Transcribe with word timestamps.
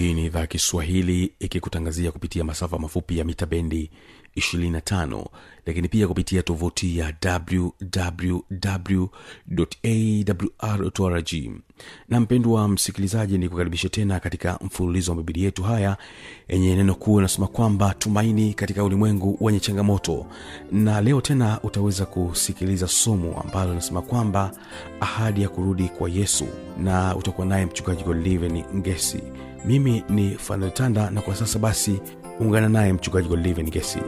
hii 0.00 0.14
ni 0.14 0.24
idhaa 0.26 0.46
kiswahili 0.46 1.32
ikikutangazia 1.40 2.12
kupitia 2.12 2.44
masafa 2.44 2.78
mafupi 2.78 3.18
ya 3.18 3.24
mita 3.24 3.46
bendi 3.46 3.90
25 4.36 5.24
lakini 5.66 5.88
pia 5.88 6.08
kupitia 6.08 6.42
tovuti 6.42 6.98
ya 6.98 7.14
wwwawrrg 10.62 11.28
na 12.08 12.20
mpendwa 12.20 12.68
msikilizaji 12.68 13.38
ni 13.38 13.48
kukaribisha 13.48 13.88
tena 13.88 14.20
katika 14.20 14.58
mfululizo 14.62 15.10
wa 15.12 15.16
mabili 15.16 15.44
yetu 15.44 15.62
haya 15.62 15.96
yenye 16.48 16.76
neno 16.76 16.94
kuu 16.94 17.18
inasema 17.18 17.46
kwamba 17.46 17.94
tumaini 17.94 18.54
katika 18.54 18.84
ulimwengu 18.84 19.36
wenye 19.40 19.60
changamoto. 19.60 20.26
Na 20.72 21.00
leo 21.00 21.20
tena 21.20 21.60
utaweza 21.62 22.06
kusikiliza 22.06 22.88
somo 22.88 23.40
ambalo 23.40 23.68
linasema 23.70 24.02
kwamba 24.02 24.52
ahadi 25.00 25.42
ya 25.42 25.48
kurudi 25.48 25.88
kwa 25.88 26.10
yesu. 26.10 26.46
Na 26.78 27.16
utakuwa 27.16 27.46
naye 27.46 27.66
mchungaji 27.66 28.02
godliven 28.04 28.64
ngesi 28.76 29.22
mimi 29.64 30.04
ni 30.08 30.30
faneltanda 30.34 31.10
na 31.10 31.20
kwa 31.20 31.34
sasa 31.36 31.58
basi 31.58 32.00
ungana 32.40 32.68
naye 32.68 32.92
mchungaji 32.92 33.36
livin 33.36 33.70
gesi 33.70 33.98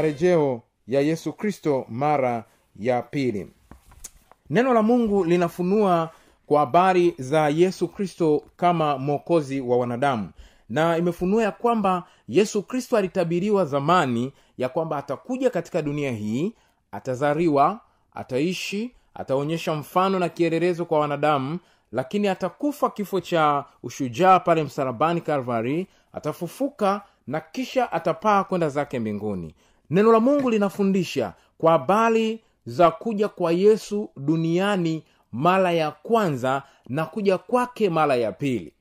marejeo 0.00 0.62
ya 0.88 1.00
yesu 1.00 1.32
kristo 1.32 1.86
mara 1.88 2.44
ya 2.76 3.02
pili. 3.02 3.48
Neno 4.50 4.74
la 4.74 4.82
mungu 4.82 5.24
linafunua 5.24 6.10
kwa 6.46 6.60
habari 6.60 7.14
za 7.18 7.48
yesu 7.48 7.88
kristo 7.88 8.42
kama 8.56 8.98
mwokozi 8.98 9.60
wa 9.60 9.76
wanadamu. 9.76 10.30
Na 10.68 10.96
imefunua 10.98 11.42
ya 11.42 11.50
kwamba 11.52 12.04
yesu 12.28 12.62
kristo 12.62 12.96
alitabiriwa 12.96 13.64
zamani 13.64 14.32
ya 14.58 14.68
kwamba 14.68 14.96
atakuja 14.96 15.50
katika 15.50 15.82
dunia 15.82 16.12
hii 16.12 16.52
atazariwa 16.92 17.80
ataishi 18.14 18.90
ataonyesha 19.14 19.74
mfano 19.74 20.18
na 20.18 20.28
kielelezo 20.28 20.84
kwa 20.84 20.98
wanadamu 21.00 21.58
lakini 21.92 22.28
atakufa 22.28 22.90
kifo 22.90 23.20
cha 23.20 23.64
ushujaa 23.82 24.40
pale 24.40 24.62
msalabani 24.64 25.20
kalvari 25.20 25.86
atafufuka 26.12 27.02
na 27.26 27.40
kisha 27.40 27.92
atapaa 27.92 28.44
kwenda 28.44 28.68
zake 28.68 28.98
mbinguni 28.98 29.54
neno 29.90 30.12
la 30.12 30.20
mungu 30.20 30.50
linafundisha 30.50 31.32
kwa 31.58 31.72
habari 31.72 32.40
za 32.66 32.90
kuja 32.90 33.28
kwa 33.28 33.52
yesu 33.52 34.10
duniani 34.16 35.02
mara 35.32 35.72
ya 35.72 35.90
kwanza 35.90 36.62
na 36.88 37.06
kuja 37.06 37.38
kwake 37.38 37.90
mara 37.90 38.16
ya 38.16 38.32
pili. 38.32 38.72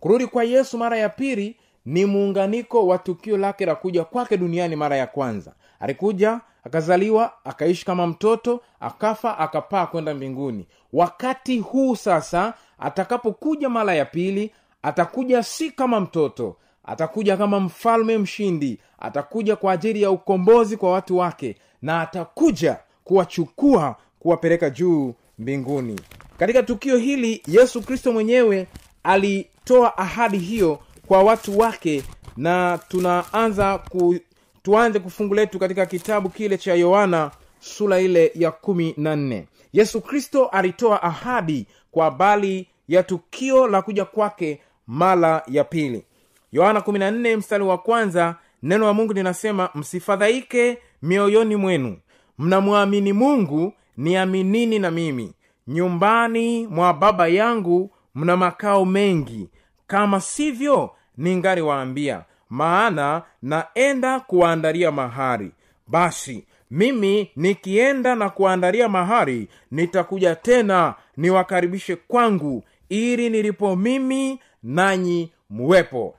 Kurudi 0.00 0.26
kwa 0.26 0.44
yesu 0.44 0.78
mara 0.78 0.98
ya 0.98 1.08
pili 1.08 1.56
ni 1.86 2.06
muunganiko 2.06 2.86
wa 2.86 2.98
tukio 2.98 3.36
lake 3.36 3.66
la 3.66 3.74
kuja 3.74 4.04
kwake 4.04 4.36
duniani 4.36 4.76
mara 4.76 4.96
ya 4.96 5.06
kwanza. 5.06 5.52
Alikuja 5.80 6.40
akazaliwa 6.64 7.32
akaishi 7.44 7.84
kama 7.84 8.06
mtoto 8.06 8.60
akafa 8.80 9.38
akapaa 9.38 9.86
kwenda 9.86 10.14
mbinguni. 10.14 10.66
Wakati 10.92 11.58
huu 11.58 11.96
sasa 11.96 12.54
atakapokuja 12.78 13.68
mara 13.68 13.94
ya 13.94 14.04
pili 14.04 14.52
atakuja 14.82 15.42
si 15.42 15.70
kama 15.70 16.00
mtoto 16.00 16.56
atakuja 16.84 17.36
kama 17.36 17.60
mfalme 17.60 18.18
mshindi 18.18 18.78
atakuja 18.98 19.56
kwa 19.56 19.72
ajili 19.72 20.02
ya 20.02 20.10
ukombozi 20.10 20.76
kwa 20.76 20.92
watu 20.92 21.16
wake 21.18 21.56
na 21.82 22.00
atakuja 22.00 22.76
kuwachukua 23.04 23.96
kuwapeleka 24.18 24.70
juu 24.70 25.14
mbinguni. 25.38 26.00
Katika 26.38 26.62
tukio 26.62 26.96
hili 26.96 27.42
yesu 27.46 27.82
kristo 27.82 28.12
mwenyewe 28.12 28.66
alitoa 29.02 29.98
ahadi 29.98 30.38
hiyo 30.38 30.78
kwa 31.06 31.22
watu 31.22 31.58
wake 31.58 32.02
na 32.36 32.78
tunaanza 32.88 33.78
ku, 33.78 34.16
tuanze 34.62 34.98
kufungu 34.98 35.34
letu 35.34 35.58
katika 35.58 35.86
kitabu 35.86 36.28
kile 36.28 36.58
cha 36.58 36.74
yohana 36.74 37.30
sura 37.60 38.00
ile 38.00 38.32
ya 38.34 38.50
kumi 38.50 38.94
na 38.96 39.16
nne. 39.16 39.46
Yesu 39.72 40.00
kristo 40.00 40.46
alitoa 40.46 41.02
ahadi 41.02 41.66
kwa 41.90 42.04
habari 42.04 42.68
ya 42.88 43.02
tukio 43.02 43.66
la 43.68 43.82
kuja 43.82 44.04
kwake 44.04 44.60
mara 44.86 45.42
ya 45.48 45.64
pili 45.64 46.04
yohana 46.52 46.80
14 46.80 47.36
mstari 47.36 47.64
wa 47.64 47.78
kwanza 47.78 48.36
neno 48.62 48.86
la 48.86 48.92
mungu 48.92 49.12
linasema 49.12 49.68
msifadhaike 49.74 50.78
mioyoni 51.02 51.56
mwenu. 51.56 51.96
Mnamwamini 52.38 53.12
mungu 53.12 53.72
niaminini 53.96 54.78
na 54.78 54.90
mimi. 54.90 55.32
Nyumbani 55.66 56.66
mwa 56.66 56.94
baba 56.94 57.28
yangu 57.28 57.90
mna 58.14 58.36
makao 58.36 58.84
mengi. 58.84 59.48
Kama 59.86 60.20
sivyo 60.20 60.90
ningaliwaambia 61.16 62.24
maana 62.50 63.22
naenda 63.42 64.20
kuwaandalia 64.20 64.92
mahari. 64.92 65.50
Basi 65.86 66.46
mimi 66.70 67.30
nikienda 67.36 68.14
na 68.14 68.30
kuandalia 68.30 68.88
mahari 68.88 69.48
nitakuja 69.70 70.34
tena 70.36 70.94
niwakaribishe 71.16 71.96
kwangu 71.96 72.64
ili 72.88 73.30
nilipo 73.30 73.76
mimi 73.76 74.40
nanyi 74.62 75.32
muwepo 75.50 76.14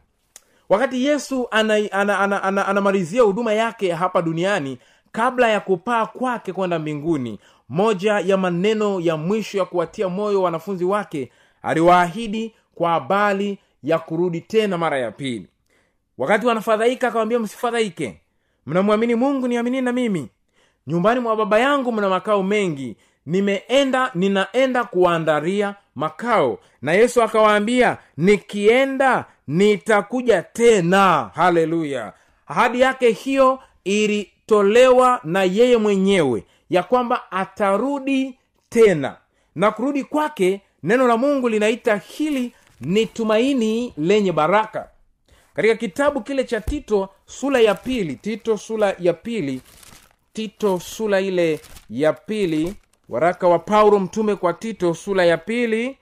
wakati 0.73 1.05
yesu 1.05 1.47
anamalizia 1.51 1.91
ana, 1.93 2.19
ana, 2.19 2.41
ana, 2.43 2.65
ana, 2.67 2.67
ana 2.67 3.23
huduma 3.23 3.53
yake 3.53 3.91
hapa 3.91 4.21
duniani 4.21 4.77
kabla 5.11 5.49
ya 5.49 5.59
kupaa 5.59 6.05
kwake 6.05 6.53
kwenda 6.53 6.79
mbinguni 6.79 7.39
moja 7.69 8.19
ya 8.19 8.37
maneno 8.37 8.99
ya 8.99 9.17
mwisho 9.17 9.57
ya 9.57 9.65
kuwatia 9.65 10.09
moyo 10.09 10.41
wanafunzi 10.41 10.85
wake 10.85 11.31
aliwaahidi 11.61 12.53
kwa 12.75 12.89
habari 12.91 13.57
ya 13.83 13.99
kurudi 13.99 14.41
tena 14.41 14.77
mara 14.77 14.97
ya 14.99 15.11
pili. 15.11 15.47
Wakati 16.17 16.45
wanafadhaika 16.47 17.07
akawambia 17.07 17.39
msifadhaike. 17.39 18.21
Mnamwamini 18.65 19.15
mungu 19.15 19.47
niamini 19.47 19.81
na 19.81 19.91
mimi. 19.91 20.29
Nyumbani 20.87 21.19
mwa 21.19 21.35
baba 21.35 21.59
yangu 21.59 21.91
mna 21.91 22.09
makao 22.09 22.43
mengi. 22.43 22.95
Nimeenda 23.25 24.11
ninaenda 24.15 24.83
kuwaandaria 24.83 25.75
makao. 25.95 26.59
Na 26.81 26.93
yesu 26.93 27.23
akawaambia 27.23 27.97
nikienda 28.17 29.25
nitakuja 29.47 30.41
tena. 30.41 31.31
Haleluya. 31.35 32.13
Ahadi 32.47 32.79
yake 32.81 33.11
hiyo 33.11 33.59
ilitolewa 33.83 35.19
na 35.23 35.43
yeye 35.43 35.77
mwenyewe 35.77 36.43
ya 36.69 36.83
kwamba 36.83 37.31
atarudi 37.31 38.37
tena. 38.69 39.17
Na 39.55 39.71
kurudi 39.71 40.03
kwake 40.03 40.61
neno 40.83 41.07
la 41.07 41.17
mungu 41.17 41.49
linaita 41.49 41.95
hili 41.95 42.53
ni 42.81 43.05
tumaini 43.05 43.93
lenye 43.97 44.31
baraka. 44.31 44.89
Katika 45.53 45.75
kitabu 45.75 46.21
kile 46.21 46.43
cha 46.43 46.61
tito 46.61 47.09
sura 47.25 47.59
ya 47.61 47.75
pili 47.75 48.15
tito 48.15 48.57
sura 48.57 48.95
ya 48.99 49.13
pili 49.13 49.61
tito 50.33 50.79
sura 50.79 51.21
ile 51.21 51.59
ya 51.89 52.13
pili 52.13 52.73
waraka 53.09 53.47
wa 53.47 53.59
paulo 53.59 53.99
mtume 53.99 54.35
kwa 54.35 54.53
tito 54.53 54.93
sura 54.93 55.25
ya 55.25 55.37
pili 55.37 55.97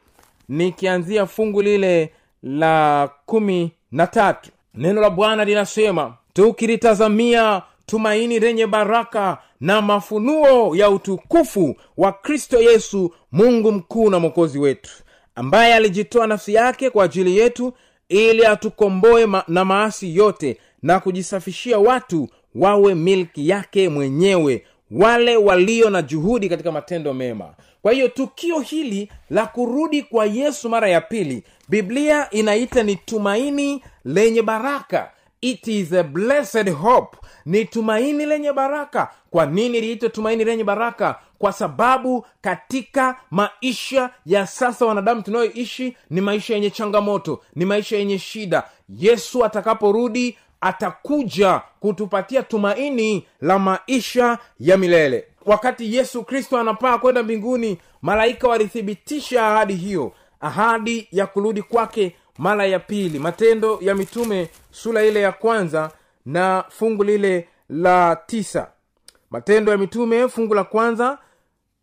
nikianzia 0.50 1.26
fungu 1.26 1.62
lile 1.62 2.14
la 2.44 3.10
kumi 3.26 3.72
na 3.92 4.08
tatu. 4.08 4.50
Neno 4.74 5.02
la 5.02 5.10
bwana 5.10 5.46
linasema 5.46 6.14
tukilitazamia 6.34 7.62
tumaini 7.86 8.40
lenye 8.40 8.68
baraka 8.68 9.38
na 9.62 9.82
mafunuo 9.82 10.76
ya 10.76 10.90
utukufu 10.90 11.76
wa 11.98 12.12
kristo 12.12 12.62
yesu 12.62 13.14
mungu 13.32 13.72
mkuu 13.72 14.10
na 14.10 14.20
mwokozi 14.20 14.60
wetu 14.60 14.92
ambaye 15.36 15.74
alijitoa 15.74 16.28
nafsi 16.28 16.54
yake 16.54 16.90
kwa 16.90 17.06
ajili 17.06 17.38
yetu 17.38 17.74
ili 18.10 18.46
atukomboe 18.46 19.26
ma- 19.26 19.44
na 19.48 19.66
maasi 19.66 20.16
yote 20.16 20.58
na 20.82 21.00
kujisafishia 21.00 21.80
watu 21.80 22.30
wawe 22.56 22.96
milki 22.96 23.50
yake 23.50 23.90
mwenyewe 23.90 24.66
wale 24.92 25.38
walio 25.38 25.90
na 25.90 26.02
juhudi 26.02 26.50
katika 26.50 26.72
matendo 26.72 27.14
mema. 27.14 27.54
Kwa 27.82 27.92
hiyo 27.92 28.08
tukio 28.08 28.60
hili 28.60 29.12
la 29.30 29.46
kurudi 29.46 30.02
kwa 30.04 30.26
yesu 30.26 30.70
mara 30.70 30.90
ya 30.90 31.02
pili 31.02 31.44
biblia 31.75 32.29
inaita 32.31 32.83
ni 32.83 32.95
tumaini 32.95 33.83
lenye 34.06 34.41
baraka. 34.41 35.12
It 35.41 35.68
is 35.68 35.94
a 35.94 36.03
blessed 36.03 36.69
hope. 36.69 37.18
Ni 37.45 37.65
tumaini 37.65 38.25
lenye 38.25 38.53
baraka. 38.53 39.09
Kwa 39.29 39.45
nini 39.45 39.81
liitwe 39.81 40.09
tumaini 40.09 40.44
lenye 40.45 40.63
baraka? 40.63 41.19
Kwa 41.39 41.53
sababu 41.53 42.25
katika 42.41 43.15
maisha 43.31 44.09
ya 44.25 44.47
sasa 44.47 44.85
wanadamu 44.85 45.21
tunayoishi 45.21 45.97
ni 46.09 46.21
maisha 46.21 46.53
yenye 46.53 46.69
changamoto 46.69 47.41
ni 47.56 47.65
maisha 47.65 47.97
yenye 47.97 48.19
shida. 48.19 48.63
Yesu 48.89 49.45
atakaporudi 49.45 50.38
atakuja 50.62 51.62
kutupatia 51.79 52.44
tumaini 52.44 53.25
la 53.41 53.59
maisha 53.59 54.38
ya 54.59 54.77
milele. 54.77 55.27
Wakati 55.45 55.95
yesu 55.95 56.23
kristo 56.23 56.57
anapaa 56.57 56.97
kwenda 56.97 57.23
mbinguni 57.23 57.77
malaika 58.01 58.47
walithibitisha 58.47 59.47
ahadi 59.47 59.73
hiyo 59.75 60.12
ahadi 60.42 61.08
ya 61.12 61.28
kurudi 61.28 61.62
kwake 61.62 62.16
mara 62.38 62.66
ya 62.66 62.80
pili. 62.80 63.20
Matendo 63.20 63.78
ya 63.82 63.96
mitume 63.96 64.50
sura 64.72 65.04
ile 65.04 65.22
ya 65.22 65.32
kwanza 65.32 65.92
na 66.26 66.64
fungu 66.70 67.04
lile 67.04 67.48
la 67.70 68.16
tisa. 68.26 68.68
Matendo 69.32 69.72
ya 69.72 69.78
mitume 69.78 70.28
fungu 70.28 70.54
la 70.54 70.64
kwanza 70.64 71.18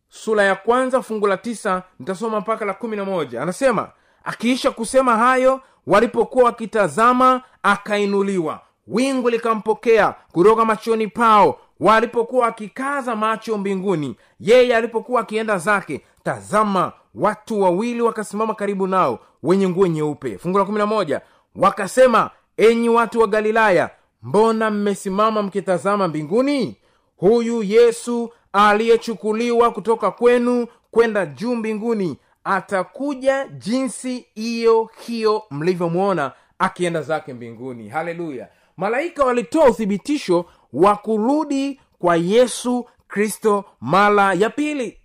sura 0.08 0.42
ya 0.42 0.54
kwanza 0.54 1.02
fungu 1.02 1.26
la 1.26 1.36
tisa 1.36 1.82
nitasoma 2.00 2.40
mpaka 2.40 2.64
la 2.64 2.74
kumi 2.74 2.96
na 2.96 3.04
moja. 3.04 3.42
Anasema 3.42 3.90
akiisha 4.24 4.70
kusema 4.70 5.16
hayo 5.16 5.60
walipokuwa 5.86 6.44
wakitazama 6.44 7.42
akainuliwa. 7.62 8.60
Wingu 8.86 9.30
likampokea 9.30 10.14
kutoka 10.32 10.64
machoni 10.64 11.06
pao. 11.08 11.60
Walipokuwa 11.80 12.46
wakikaza 12.46 13.16
macho 13.16 13.58
mbinguni 13.58 14.16
yeye 14.40 14.76
alipokuwa 14.76 15.20
akienda 15.20 15.58
zake 15.58 16.00
tazama 16.24 16.92
watu 17.14 17.60
wawili 17.62 18.02
wakasimama 18.02 18.54
karibu 18.54 18.86
nao 18.86 19.18
wenye 19.42 19.68
nguo 19.68 19.86
nyeupe. 19.86 20.38
Fungu 20.38 20.58
la 20.58 20.64
kumi 20.64 20.78
na 20.78 20.86
moja. 20.86 21.20
Wakasema 21.56 22.30
enyi 22.56 22.88
watu 22.88 23.20
wa 23.20 23.26
galilaya 23.26 23.90
mbona 24.22 24.70
mmesimama 24.70 25.42
mkitazama 25.42 26.08
mbinguni? 26.08 26.76
Huyu 27.16 27.62
yesu 27.62 28.30
aliyechukuliwa 28.52 29.70
kutoka 29.70 30.10
kwenu 30.10 30.66
kwenda 30.90 31.26
juu 31.26 31.54
mbinguni 31.56 32.16
atakuja 32.44 33.48
jinsi 33.48 34.26
hiyo 34.34 34.90
hiyo 35.06 35.42
mlivyomwona 35.50 36.32
akienda 36.58 37.02
zake 37.02 37.32
mbinguni. 37.34 37.88
Haleluya! 37.88 38.48
Malaika 38.76 39.24
walitoa 39.24 39.64
uthibitisho 39.70 40.44
wa 40.72 40.96
kurudi 40.96 41.80
kwa 41.98 42.16
yesu 42.16 42.86
kristo 43.08 43.64
mara 43.80 44.32
ya 44.34 44.50
pili 44.50 44.97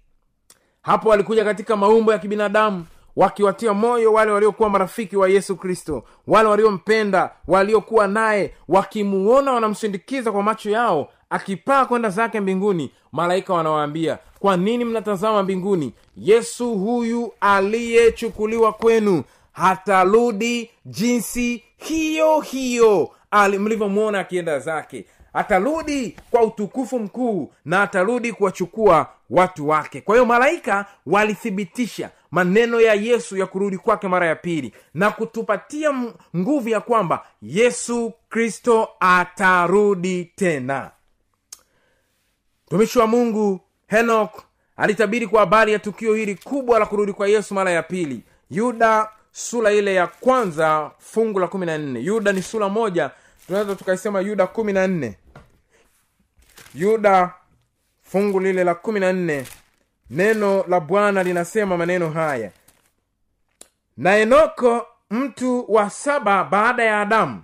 hapo 0.83 1.09
walikuja 1.09 1.43
katika 1.43 1.75
maumbo 1.75 2.11
ya 2.11 2.19
kibinadamu 2.19 2.85
wakiwatia 3.15 3.73
moyo 3.73 4.13
wale 4.13 4.31
waliokuwa 4.31 4.69
marafiki 4.69 5.17
wa 5.17 5.29
yesu 5.29 5.55
kristo 5.55 6.03
wale 6.27 6.49
waliompenda 6.49 7.31
waliokuwa 7.47 8.07
naye 8.07 8.53
wakimuona 8.67 9.51
wanamshindikiza 9.51 10.31
kwa 10.31 10.43
macho 10.43 10.69
yao 10.69 11.09
akipaa 11.29 11.85
kwenda 11.85 12.09
zake 12.09 12.39
mbinguni 12.39 12.91
malaika 13.11 13.53
wanawaambia 13.53 14.17
kwa 14.39 14.57
nini 14.57 14.85
mnatazama 14.85 15.43
mbinguni? 15.43 15.93
Yesu 16.17 16.73
huyu 16.75 17.31
aliyechukuliwa 17.41 18.73
kwenu 18.73 19.23
hatarudi 19.51 20.69
jinsi 20.85 21.63
hiyo 21.77 22.39
hiyo 22.39 23.09
mlivyomwona 23.59 24.19
akienda 24.19 24.59
zake 24.59 25.05
atarudi 25.33 26.15
kwa 26.31 26.43
utukufu 26.43 26.99
mkuu 26.99 27.53
na 27.65 27.81
atarudi 27.81 28.33
kuwachukua 28.33 29.07
watu 29.29 29.67
wake. 29.69 30.01
Kwa 30.01 30.15
hiyo 30.15 30.25
malaika 30.25 30.85
walithibitisha 31.05 32.09
maneno 32.31 32.81
ya 32.81 32.93
yesu 32.93 33.37
ya 33.37 33.45
kurudi 33.45 33.77
kwake 33.77 34.07
mara 34.07 34.27
ya 34.27 34.35
pili 34.35 34.73
na 34.93 35.11
kutupatia 35.11 35.93
nguvu 36.37 36.69
ya 36.69 36.81
kwamba 36.81 37.25
yesu 37.41 38.13
kristo 38.29 38.89
atarudi 38.99 40.25
tena. 40.35 40.91
Mtumishi 42.67 42.99
wa 42.99 43.07
mungu 43.07 43.59
henok 43.87 44.43
alitabiri 44.77 45.27
kwa 45.27 45.39
habari 45.39 45.73
ya 45.73 45.79
tukio 45.79 46.13
hili 46.13 46.35
kubwa 46.35 46.79
la 46.79 46.85
kurudi 46.85 47.13
kwa 47.13 47.27
yesu 47.27 47.53
mara 47.53 47.71
ya 47.71 47.83
pili. 47.83 48.23
Yuda 48.49 49.09
sura 49.31 49.71
ile 49.71 49.93
ya 49.95 50.07
kwanza 50.07 50.91
fungu 50.99 51.39
la 51.39 51.47
kumi 51.47 51.65
na 51.65 51.77
nne. 51.77 51.99
Yuda 51.99 52.31
ni 52.31 52.41
sura 52.41 52.69
moja 52.69 53.11
tunaweza 53.47 53.75
tukaisema 53.75 54.21
yuda 54.21 54.47
kumi 54.47 54.73
na 54.73 54.87
nne 54.87 55.17
yuda 56.73 57.33
fungu 58.03 58.39
lile 58.39 58.63
la 58.63 58.75
kumi 58.75 58.99
na 58.99 59.13
nne. 59.13 59.45
Neno 60.09 60.65
la 60.67 60.79
bwana 60.79 61.23
linasema 61.23 61.77
maneno 61.77 62.09
haya. 62.09 62.51
Na 63.97 64.17
enoko 64.17 64.87
mtu 65.11 65.65
wa 65.73 65.89
saba 65.89 66.43
baada 66.43 66.83
ya 66.83 67.01
adamu 67.01 67.43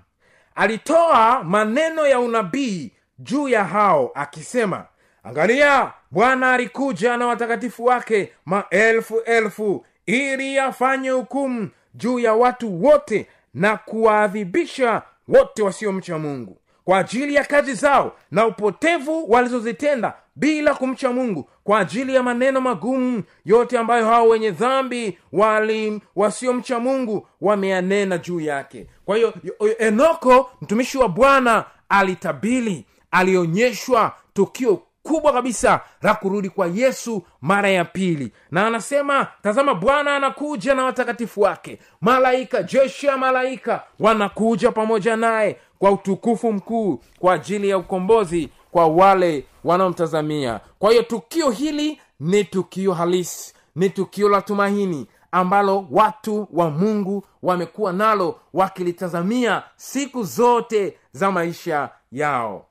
alitoa 0.56 1.44
maneno 1.44 2.08
ya 2.08 2.20
unabii 2.20 2.92
juu 3.20 3.48
ya 3.48 3.64
hao 3.64 4.12
akisema 4.16 4.86
angalia 5.24 5.94
bwana 6.12 6.54
alikuja 6.54 7.18
na 7.18 7.28
watakatifu 7.28 7.86
wake 7.86 8.34
maelfu 8.46 9.20
elfu 9.20 9.86
ili 10.06 10.60
afanye 10.60 11.10
hukumu 11.10 11.70
juu 11.94 12.20
ya 12.20 12.34
watu 12.34 12.84
wote 12.84 13.28
na 13.54 13.78
kuwaadhibisha 13.78 15.02
wote 15.28 15.62
wasiomcha 15.64 16.18
mungu 16.18 16.58
kwa 16.90 16.98
ajili 16.98 17.36
ya 17.36 17.44
kazi 17.44 17.74
zao 17.74 18.16
na 18.32 18.46
upotevu 18.46 19.32
walizozitenda 19.32 20.14
bila 20.36 20.74
kumcha 20.74 21.12
mungu 21.12 21.50
kwa 21.64 21.80
ajili 21.80 22.16
ya 22.16 22.24
maneno 22.24 22.62
magumu 22.62 23.24
yote 23.46 23.78
ambayo 23.78 24.06
hao 24.06 24.28
wenye 24.28 24.52
dhambi 24.52 25.18
wali 25.32 26.02
wasiomcha 26.16 26.80
mungu 26.80 27.28
wameyanena 27.42 28.18
juu 28.18 28.40
yake. 28.40 28.88
Kwa 29.06 29.16
hiyo 29.16 29.34
yo- 29.44 29.78
enoko 29.78 30.52
mtumishi 30.62 30.98
wa 30.98 31.10
bwana 31.10 31.66
alitabili 31.90 32.86
alionyeshwa 33.12 34.14
tukio 34.34 34.82
kubwa 35.04 35.34
kabisa 35.34 35.82
la 36.02 36.14
kurudi 36.14 36.50
kwa 36.50 36.68
yesu 36.68 37.24
mara 37.42 37.70
ya 37.70 37.86
pili. 37.86 38.32
Na 38.52 38.68
anasema 38.68 39.28
tazama 39.44 39.74
bwana 39.74 40.16
anakuja 40.16 40.76
na 40.76 40.86
watakatifu 40.86 41.42
wake. 41.42 41.80
Malaika 42.02 42.64
jeshi 42.64 43.06
ya 43.08 43.18
malaika 43.18 43.84
wanakuja 44.00 44.72
pamoja 44.72 45.16
naye 45.16 45.58
kwa 45.80 45.92
utukufu 45.92 46.54
mkuu 46.54 47.00
kwa 47.20 47.34
ajili 47.34 47.70
ya 47.70 47.78
ukombozi 47.78 48.50
kwa 48.72 48.88
wale 48.88 49.46
wanaomtazamia. 49.64 50.60
Kwa 50.80 50.92
hiyo 50.92 51.04
tukio 51.04 51.50
hili 51.50 52.00
ni 52.20 52.44
tukio 52.44 52.94
halisi 52.94 53.54
ni 53.76 53.90
tukio 53.90 54.30
la 54.30 54.42
tumaini 54.42 55.08
ambalo 55.32 55.88
watu 55.92 56.48
wa 56.54 56.70
mungu 56.70 57.24
wamekuwa 57.44 57.94
nalo 57.94 58.40
wakilitazamia 58.54 59.64
siku 59.76 60.24
zote 60.24 60.98
za 61.12 61.32
maisha 61.32 61.90
yao. 62.12 62.66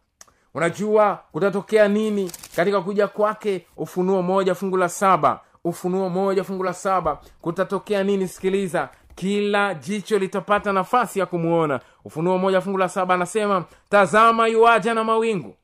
Unajua 0.55 1.19
kutatokea 1.33 1.89
nini 1.89 2.33
katika 2.57 2.81
kuja 2.81 3.09
kwake? 3.09 3.67
Ufunuo 3.77 4.23
moja 4.23 4.55
fungu 4.55 4.77
la 4.77 4.89
saba 4.89 5.41
ufunuo 5.65 6.09
moja 6.09 6.45
fungu 6.45 6.65
la 6.65 6.75
saba. 6.75 7.19
Kutatokea 7.41 8.05
nini? 8.05 8.29
Sikiliza 8.29 8.89
kila 9.19 9.75
jicho 9.75 10.19
litapata 10.19 10.73
nafasi 10.73 11.19
ya 11.19 11.27
kumwona 11.27 11.81
ufunuo 12.05 12.39
moja 12.39 12.61
fungu 12.61 12.79
la 12.79 12.89
saba 12.89 13.15
anasema 13.15 13.65
tazama 13.89 14.47
yuwaja 14.47 14.95
na 14.95 15.05
mawingu 15.05 15.55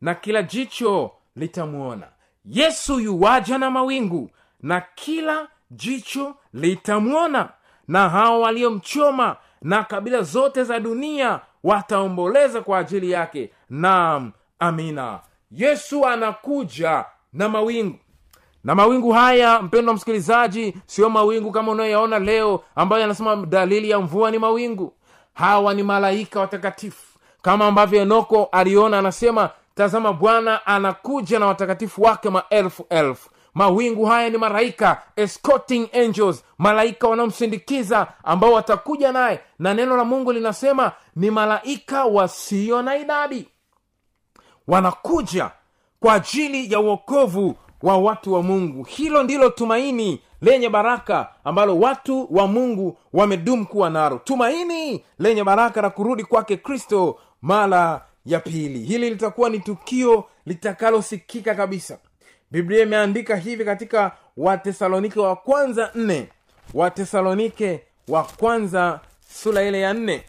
na 0.00 0.14
kila 0.14 0.42
jicho 0.42 1.10
litamwona 1.36 2.06
yesu 2.44 3.00
yuwaja 3.00 3.58
na 3.58 3.70
mawingu 3.70 4.30
na 4.62 4.80
kila 4.94 5.48
jicho 5.70 6.34
litamwona 6.52 7.48
na 7.88 8.08
hao 8.08 8.40
waliomchoma 8.40 9.36
na 9.62 9.84
kabila 9.84 10.22
zote 10.22 10.64
za 10.64 10.80
dunia 10.80 11.40
wataomboleza 11.64 12.60
kwa 12.60 12.78
ajili 12.78 13.10
yake. 13.10 13.50
Naam 13.70 14.32
amina. 14.58 15.20
Yesu 15.50 16.06
anakuja 16.06 17.04
na 17.32 17.48
mawingu 17.48 17.98
na 18.64 18.74
mawingu 18.74 19.12
haya 19.12 19.62
mpendwa 19.62 19.94
msikilizaji 19.94 20.74
sio 20.86 21.10
mawingu 21.10 21.50
kama 21.52 21.72
unayoyaona 21.72 22.18
leo 22.18 22.60
ambayo 22.76 23.02
yanasema 23.02 23.36
dalili 23.36 23.90
ya 23.90 24.00
mvua 24.00 24.30
ni 24.30 24.38
mawingu. 24.38 24.92
Hawa 25.34 25.74
ni 25.74 25.82
malaika 25.82 26.40
watakatifu. 26.40 27.18
Kama 27.42 27.66
ambavyo 27.66 28.00
enoko 28.02 28.48
aliona 28.52 28.98
anasema 28.98 29.50
tazama 29.74 30.12
bwana 30.12 30.66
anakuja 30.66 31.38
na 31.38 31.46
watakatifu 31.46 32.02
wake 32.02 32.30
maelfu 32.30 32.86
elfu. 32.90 33.30
Mawingu 33.54 34.04
haya 34.04 34.30
ni 34.30 34.38
malaika 34.38 35.02
escorting 35.16 35.88
angels 35.92 36.44
malaika 36.58 37.08
wanaomsindikiza 37.08 38.06
ambao 38.24 38.52
watakuja 38.52 39.12
naye. 39.12 39.40
Na 39.58 39.74
neno 39.74 39.96
la 39.96 40.04
mungu 40.04 40.32
linasema 40.32 40.92
ni 41.16 41.30
malaika 41.30 42.04
wasio 42.04 42.82
na 42.82 42.96
idadi. 42.96 43.48
Wanakuja 44.68 45.50
kwa 46.00 46.14
ajili 46.14 46.72
ya 46.72 46.80
uokovu 46.80 47.56
wa 47.84 47.98
watu 47.98 48.32
wa 48.32 48.42
mungu. 48.42 48.82
Hilo 48.84 49.22
ndilo 49.22 49.50
tumaini 49.50 50.20
lenye 50.42 50.68
baraka 50.68 51.28
ambalo 51.44 51.78
watu 51.78 52.28
wa 52.30 52.46
mungu 52.46 52.98
wamedumu 53.12 53.66
kuwa 53.66 53.90
nalo. 53.90 54.20
Tumaini 54.24 55.04
lenye 55.18 55.44
baraka 55.44 55.82
la 55.82 55.90
kurudi 55.90 56.24
kwake 56.24 56.56
kristo 56.56 57.18
mara 57.42 58.04
ya 58.26 58.40
pili. 58.40 58.78
Hili 58.78 59.10
litakuwa 59.10 59.50
ni 59.50 59.58
tukio 59.60 60.24
litakalosikika 60.46 61.54
kabisa. 61.54 61.98
Biblia 62.50 62.82
imeandika 62.82 63.36
hivi 63.36 63.64
katika 63.64 64.12
watesalonike 64.36 65.20
wa 65.20 65.36
kwanza 65.36 65.90
nne. 65.94 66.28
Watesalonike 66.74 67.80
wa 68.08 68.22
kwanza 68.24 69.00
sura 69.34 69.62
ile 69.62 69.80
ya 69.80 69.94
nne. 69.94 70.22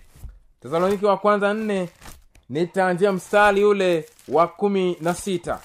Tesalonike 0.61 1.05
wa 1.05 1.17
kwanza 1.17 1.53
nne 1.53 1.89
nitaanzia 2.49 3.11
mstari 3.11 3.63
ule 3.65 4.05
wa 4.27 4.47
kumi 4.47 4.97
na 5.01 5.13
sita 5.13 5.59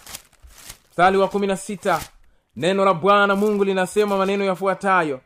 mstari 0.91 1.17
wa 1.19 1.29
kumi 1.29 1.47
na 1.47 1.57
sita. 1.57 2.01
Neno 2.57 2.85
la 2.85 2.95
bwana 2.95 3.37
mungu 3.37 3.65
linasema 3.65 4.17
maneno 4.17 4.45
yafuatayo. 4.45 5.21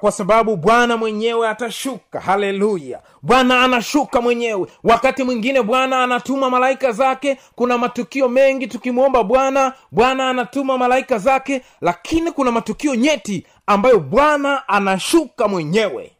Kwa 0.00 0.12
sababu 0.12 0.56
bwana 0.56 0.96
mwenyewe 0.96 1.48
atashuka. 1.48 2.20
Haleluya. 2.20 3.00
Bwana 3.22 3.62
anashuka 3.64 4.20
mwenyewe. 4.20 4.66
Wakati 4.84 5.22
mwingine 5.22 5.62
bwana 5.62 6.02
anatuma 6.04 6.50
malaika 6.50 6.92
zake. 6.92 7.38
Kuna 7.54 7.78
matukio 7.78 8.28
mengi 8.28 8.66
tukimwomba 8.66 9.22
bwana 9.24 9.72
bwana 9.90 10.30
anatuma 10.30 10.78
malaika 10.78 11.18
zake 11.18 11.62
lakini 11.80 12.32
kuna 12.32 12.52
matukio 12.52 12.94
nyeti 12.94 13.46
ambayo 13.66 13.98
bwana 14.00 14.68
anashuka 14.68 15.48
mwenyewe 15.48 16.12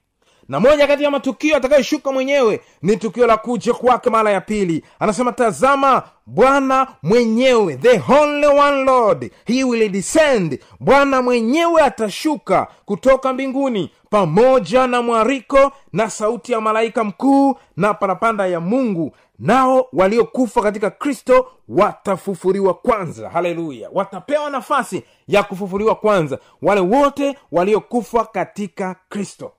na 0.50 0.60
moja 0.60 0.86
kati 0.86 1.02
ya 1.04 1.10
matukio 1.10 1.56
atakayoshuka 1.56 2.12
mwenyewe 2.12 2.60
ni 2.82 2.96
tukio 2.96 3.26
la 3.26 3.36
kuja 3.36 3.74
kwake 3.74 4.10
mara 4.10 4.30
ya 4.30 4.40
pili. 4.40 4.84
Anasema 4.98 5.32
tazama 5.32 6.02
bwana 6.26 6.86
mwenyewe 7.02 7.76
the 7.76 8.02
only 8.20 8.46
one 8.46 8.84
lord 8.84 9.30
he 9.46 9.64
will 9.64 9.88
descend. 9.88 10.60
Bwana 10.80 11.22
mwenyewe 11.22 11.82
atashuka 11.82 12.66
kutoka 12.84 13.32
mbinguni 13.32 13.90
pamoja 14.10 14.86
na 14.86 15.02
mwariko 15.02 15.72
na 15.92 16.10
sauti 16.10 16.52
ya 16.52 16.60
malaika 16.60 17.04
mkuu 17.04 17.54
na 17.76 17.94
parapanda 17.94 18.46
ya 18.46 18.60
mungu. 18.60 19.12
Nao 19.38 19.86
waliokufa 19.92 20.62
katika 20.62 20.90
kristo 20.90 21.46
watafufuriwa 21.68 22.74
kwanza. 22.74 23.30
Haleluya! 23.30 23.88
Watapewa 23.92 24.50
nafasi 24.50 25.02
ya 25.28 25.42
kufufuriwa 25.42 25.94
kwanza 25.94 26.38
wale 26.62 26.80
wote 26.80 27.36
waliokufa 27.52 28.24
katika 28.24 28.96
kristo 29.08 29.52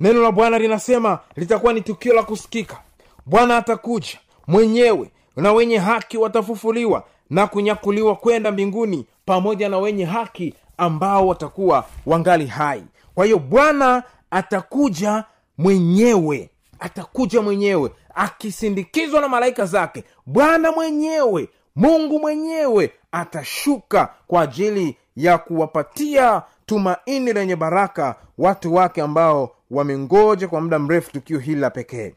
neno 0.00 0.22
la 0.22 0.32
bwana 0.32 0.58
linasema 0.58 1.18
litakuwa 1.36 1.72
ni 1.72 1.80
tukio 1.80 2.14
la 2.14 2.22
kusikika. 2.22 2.80
Bwana 3.26 3.56
atakuja 3.56 4.18
mwenyewe 4.46 5.10
na 5.36 5.52
wenye 5.52 5.78
haki 5.78 6.18
watafufuliwa 6.18 7.04
na 7.30 7.46
kunyakuliwa 7.46 8.16
kwenda 8.16 8.52
mbinguni 8.52 9.06
pamoja 9.24 9.68
na 9.68 9.78
wenye 9.78 10.04
haki 10.04 10.54
ambao 10.78 11.26
watakuwa 11.26 11.84
wangali 12.06 12.46
hai. 12.46 12.84
Kwa 13.14 13.24
hiyo 13.24 13.38
bwana 13.38 14.02
atakuja 14.30 15.24
mwenyewe 15.58 16.50
atakuja 16.80 17.42
mwenyewe 17.42 17.90
akisindikizwa 18.14 19.20
na 19.20 19.28
malaika 19.28 19.66
zake. 19.66 20.04
Bwana 20.26 20.72
mwenyewe 20.72 21.48
mungu 21.76 22.18
mwenyewe 22.20 22.92
atashuka 23.12 24.08
kwa 24.26 24.42
ajili 24.42 24.96
ya 25.16 25.38
kuwapatia 25.38 26.42
tumaini 26.66 27.32
lenye 27.32 27.56
baraka 27.56 28.14
watu 28.38 28.74
wake 28.74 29.02
ambao 29.02 29.50
wamengoja 29.70 30.48
kwa 30.48 30.60
muda 30.60 30.78
mrefu 30.78 31.12
tukio 31.12 31.38
hili 31.38 31.60
la 31.60 31.70
pekee. 31.70 32.14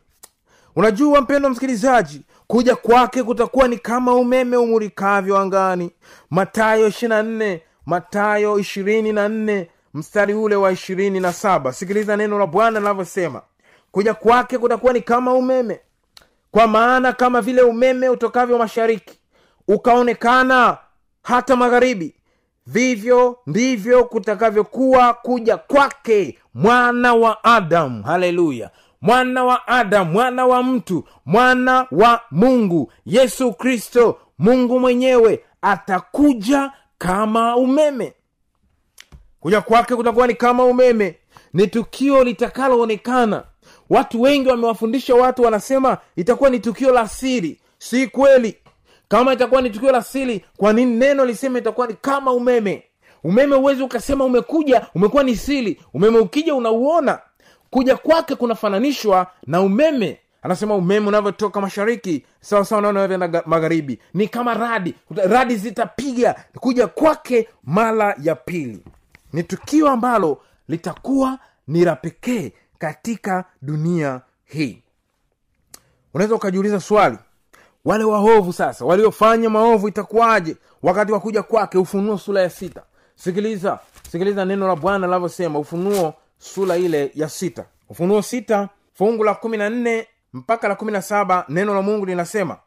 Unajua 0.75 1.22
mpendo 1.22 1.50
msikilizaji 1.50 2.22
kuja 2.48 2.75
kwake 2.75 3.24
kutakuwa 3.24 3.68
ni 3.68 3.77
kama 3.77 4.13
umeme 4.15 4.58
umurikavyo 4.58 5.38
angani. 5.38 5.91
Matayo 6.29 6.88
ishirina 6.88 7.24
nne 7.24 7.62
matayo 7.86 8.60
ishirini 8.60 9.13
na 9.13 9.29
nne 9.29 9.70
mstari 9.94 10.34
ule 10.34 10.56
wa 10.56 10.72
ishirini 10.72 11.20
na 11.20 11.34
saba. 11.34 11.74
Sikiliza 11.74 12.18
neno 12.18 12.39
la 12.39 12.48
bwana 12.48 12.79
linavyosema. 12.79 13.41
Kuja 13.91 14.13
kwake 14.13 14.58
kutakuwa 14.58 14.94
ni 14.94 15.01
kama 15.01 15.34
umeme. 15.34 15.79
Kwa 16.51 16.68
maana 16.68 17.13
kama 17.13 17.41
vile 17.41 17.62
umeme 17.62 18.10
utokavyo 18.10 18.58
mashariki 18.58 19.20
ukaonekana 19.68 20.77
hata 21.24 21.56
magharibi 21.56 22.15
vivyo 22.73 23.38
ndivyo 23.47 24.03
kutakavyokuwa 24.05 25.13
kuja 25.13 25.57
kwake 25.57 26.38
mwana 26.53 27.13
wa 27.13 27.43
adamu. 27.43 28.03
Haleluya. 28.03 28.69
Mwana 29.01 29.43
wa 29.43 29.67
adamu 29.67 30.11
mwana 30.11 30.45
wa 30.45 30.63
mtu 30.63 31.03
mwana 31.25 31.88
wa 31.91 32.21
mungu. 32.31 32.91
Yesu 33.05 33.53
kristo 33.53 34.19
mungu 34.39 34.79
mwenyewe 34.79 35.43
atakuja 35.61 36.71
kama 36.97 37.55
umeme. 37.57 38.13
Kuja 39.39 39.61
kwake 39.61 39.95
kutakuwa 39.95 40.27
ni 40.27 40.33
kama 40.35 40.65
umeme. 40.65 41.17
Ni 41.53 41.67
tukio 41.67 42.23
litakaloonekana. 42.23 43.43
Watu 43.89 44.21
wengi 44.21 44.49
wamewafundisha 44.49 45.15
watu 45.15 45.41
wanasema 45.43 45.97
itakuwa 46.15 46.49
ni 46.49 46.59
tukio 46.59 46.91
la 46.93 47.07
siri. 47.07 47.59
Si 47.77 48.07
kweli 48.07 48.57
kama 49.10 49.34
itakuwa 49.34 49.62
ni 49.62 49.70
tukio 49.70 49.92
la 49.92 50.04
siri 50.04 50.46
kwa 50.58 50.74
nini 50.74 50.96
neno 50.96 51.25
lisema 51.25 51.60
itakuwa 51.60 51.88
ni 51.88 51.94
kama 51.94 52.32
umeme? 52.32 52.84
Umeme 53.24 53.56
huwezi 53.56 53.84
ukasema 53.84 54.25
umekuja 54.25 54.88
umekuwa 54.96 55.24
ni 55.24 55.36
siri. 55.36 55.82
Umeme 55.94 56.20
ukija 56.20 56.56
unauona 56.56 57.20
kuja 57.70 57.98
kwake 57.98 58.36
kunafananishwa 58.36 59.28
na 59.48 59.62
umeme. 59.62 60.20
Anasema 60.42 60.75
umeme 60.75 61.08
unavyotoka 61.08 61.62
mashariki 61.62 62.25
sawa 62.42 62.66
sawa 62.66 62.94
magharibi. 63.46 64.00
Ni 64.13 64.28
kama 64.28 64.54
radi. 64.54 64.96
Radi 65.16 65.56
zitapiga 65.56 66.36
kuja 66.60 66.88
kwake 66.88 67.50
mara 67.63 68.16
ya 68.22 68.36
pili. 68.36 68.80
Ni 69.34 69.44
tukio 69.44 69.88
ambalo 69.89 70.42
litakuwa 70.68 71.39
ni 71.68 71.86
la 71.86 71.96
pekee 71.96 72.51
katika 72.78 73.46
dunia 73.62 74.22
hii. 74.46 74.84
Unaweza 76.13 76.36
ukajiuliza 76.36 76.80
swali 76.80 77.18
wale 77.89 78.03
waovu 78.03 78.53
sasa 78.53 78.86
waliofanya 78.86 79.50
maovu 79.50 79.88
itakuwaje? 79.88 80.55
Wakati 80.84 81.12
wa 81.12 81.19
kuja 81.19 81.43
kwake 81.43 81.77
ufunuo 81.77 82.17
sura 82.17 82.41
ya 82.41 82.50
sita. 82.50 82.81
Sikiliza 83.15 83.79
sikiliza 84.12 84.46
neno 84.46 84.67
la 84.67 84.75
bwana 84.75 85.08
linavyosema 85.08 85.60
ufunuo 85.60 86.13
sura 86.38 86.77
ile 86.77 87.12
ya 87.15 87.29
sita. 87.29 87.65
Ufunuo 87.89 88.22
sita 88.22 88.69
fungu 88.93 89.24
la 89.24 89.34
kumi 89.36 89.58
na 89.58 89.69
nne 89.69 90.08
mpaka 90.34 90.67
la 90.67 90.75
kumi 90.75 90.91
na 90.91 91.01
saba 91.01 91.46
neno 91.50 91.74
la 91.74 91.81
mungu 91.81 92.05
linasema 92.05 92.58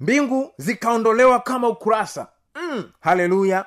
mbingu 0.00 0.52
zikaondolewa 0.56 1.40
kama 1.40 1.68
ukurasa. 1.68 2.26
Mm, 2.54 2.84
haleluya! 3.00 3.64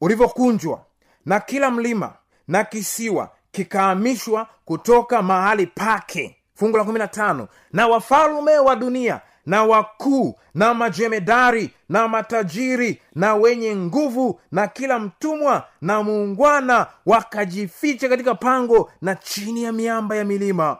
Ulivyokunjwa 0.00 0.80
na 1.26 1.40
kila 1.40 1.70
mlima 1.70 2.12
na 2.48 2.64
kisiwa 2.64 3.30
kikahamishwa 3.52 4.46
kutoka 4.64 5.22
mahali 5.22 5.66
pake. 5.66 6.36
Fungu 6.54 6.76
la 6.76 6.84
kumi 6.84 6.98
na 6.98 7.08
tano 7.08 7.48
na 7.72 7.86
wafalume 7.88 8.58
wa 8.58 8.76
dunia 8.76 9.20
na 9.48 9.64
wakuu 9.64 10.34
na 10.54 10.74
majemedari 10.74 11.70
na 11.88 12.08
matajiri 12.08 13.02
na 13.14 13.34
wenye 13.34 13.76
nguvu 13.76 14.40
na 14.52 14.66
kila 14.66 14.98
mtumwa 14.98 15.66
na 15.80 16.02
muungwana 16.02 16.86
wakajificha 17.06 18.08
katika 18.08 18.34
pango 18.34 18.90
na 19.02 19.14
chini 19.14 19.62
ya 19.62 19.72
miamba 19.72 20.16
ya 20.16 20.24
milima. 20.24 20.78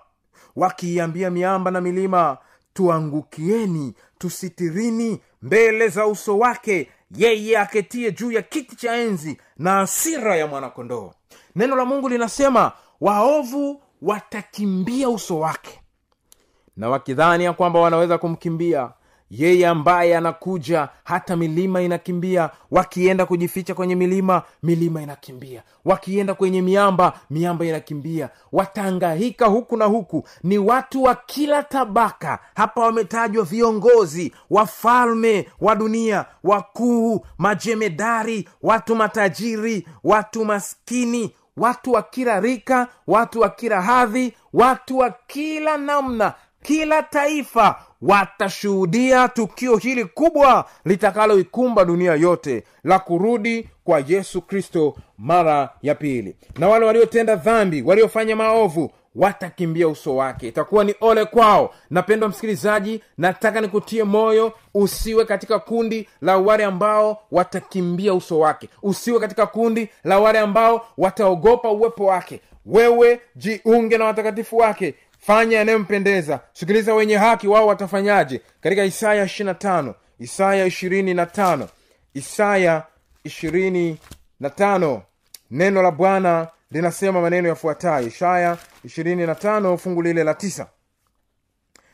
Wakiiambia 0.57 1.31
miamba 1.31 1.71
na 1.71 1.81
milima 1.81 2.39
tuangukieni 2.75 3.95
tusitirini 4.19 5.21
mbele 5.43 5.89
za 5.89 6.07
uso 6.07 6.39
wake 6.39 6.91
yeye 7.17 7.59
aketie 7.59 8.13
juu 8.13 8.33
ya 8.33 8.43
kiti 8.43 8.77
cha 8.77 8.95
enzi 8.97 9.39
na 9.57 9.81
asira 9.81 10.37
ya 10.37 10.47
mwanakondoo. 10.47 11.13
Neno 11.57 11.77
la 11.77 11.85
mungu 11.85 12.09
linasema 12.09 12.73
waovu 13.01 13.83
watakimbia 14.03 15.09
uso 15.09 15.39
wake 15.39 15.81
na 16.79 16.89
wakidhani 16.89 17.45
ya 17.45 17.53
kwamba 17.53 17.81
wanaweza 17.81 18.19
kumkimbia. 18.19 18.91
Yeye 19.31 19.67
ambaye 19.67 20.17
anakuja 20.17 20.89
hata 21.05 21.37
milima 21.37 21.83
inakimbia. 21.83 22.51
Wakienda 22.71 23.27
kujificha 23.27 23.75
kwenye 23.75 23.95
milima 23.95 24.43
milima 24.63 25.03
inakimbia. 25.03 25.63
Wakienda 25.85 26.35
kwenye 26.35 26.63
miamba 26.63 27.13
miamba 27.31 27.65
inakimbia. 27.65 28.29
Wataangahika 28.53 29.47
huku 29.47 29.77
na 29.77 29.85
huku. 29.85 30.25
Ni 30.43 30.59
watu 30.59 31.03
wa 31.03 31.15
kila 31.15 31.63
tabaka. 31.63 32.39
Hapa 32.57 32.81
wametajwa 32.81 33.45
viongozi 33.45 34.33
wafalme 34.51 35.49
wa 35.61 35.75
dunia 35.75 36.25
wakuu 36.45 37.27
majemedari 37.39 38.49
watu 38.63 38.97
matajiri 38.97 39.87
watu 40.05 40.45
maskini 40.45 41.35
watu 41.57 41.93
wa 41.93 42.03
kila 42.03 42.41
rika 42.41 42.89
watu 43.07 43.41
wa 43.41 43.49
kila 43.49 43.83
hadhi 43.83 44.33
watu 44.53 44.99
wa 44.99 45.11
kila 45.27 45.77
namna 45.77 46.35
kila 46.69 47.03
taifa 47.03 47.77
watashuhudia 48.03 49.29
tukio 49.29 49.77
hili 49.77 50.05
kubwa 50.05 50.65
litakaloikumba 50.85 51.85
dunia 51.85 52.15
yote 52.15 52.65
la 52.85 52.99
kurudi 52.99 53.69
kwa 53.85 54.03
yesu 54.09 54.43
kristo 54.43 54.97
mara 55.19 55.71
ya 55.83 55.95
pili. 55.95 56.37
Na 56.59 56.69
wale 56.69 56.87
waliotenda 56.87 57.37
dhambi 57.37 57.83
waliofanya 57.83 58.37
maovu 58.37 58.91
watakimbia 59.15 59.89
uso 59.89 60.17
wake. 60.17 60.49
Itakuwa 60.49 60.85
ni 60.85 60.95
ole 61.01 61.25
kwao. 61.25 61.75
Napendwa 61.91 62.29
msikilizaji 62.29 63.03
nataka 63.19 63.61
nikutie 63.61 64.05
moyo 64.05 64.53
usiwe 64.75 65.25
katika 65.25 65.59
kundi 65.59 66.09
la 66.21 66.37
wale 66.37 66.65
ambao 66.65 67.23
watakimbia 67.33 68.15
uso 68.15 68.39
wake. 68.39 68.69
Usiwe 68.83 69.21
katika 69.21 69.47
kundi 69.47 69.89
la 70.05 70.19
wale 70.19 70.39
ambao 70.39 70.87
wataogopa 70.99 71.71
uwepo 71.71 72.05
wake. 72.05 72.41
Wewe 72.67 73.21
jiunge 73.37 73.99
na 73.99 74.05
watakatifu 74.05 74.57
wake 74.57 74.95
fanya 75.19 75.57
yanayompendeza. 75.59 76.41
Sikiliza 76.53 76.95
wenye 76.95 77.17
haki 77.17 77.49
wao 77.49 77.67
watafanyaje? 77.67 78.41
Katika 78.61 78.85
isaya 78.85 79.25
25 79.25 79.95
isaya 80.19 80.67
25 80.67 81.67
isaya 82.15 82.83
25 83.25 85.01
neno 85.51 85.83
la 85.83 85.91
bwana 85.91 86.49
linasema 86.71 87.21
maneno 87.21 87.49
yafuatayo. 87.49 88.07
Isaya 88.07 88.57
25 88.87 89.77
fungu 89.77 90.03
lile 90.03 90.25
la 90.25 90.35
tisa. 90.35 90.67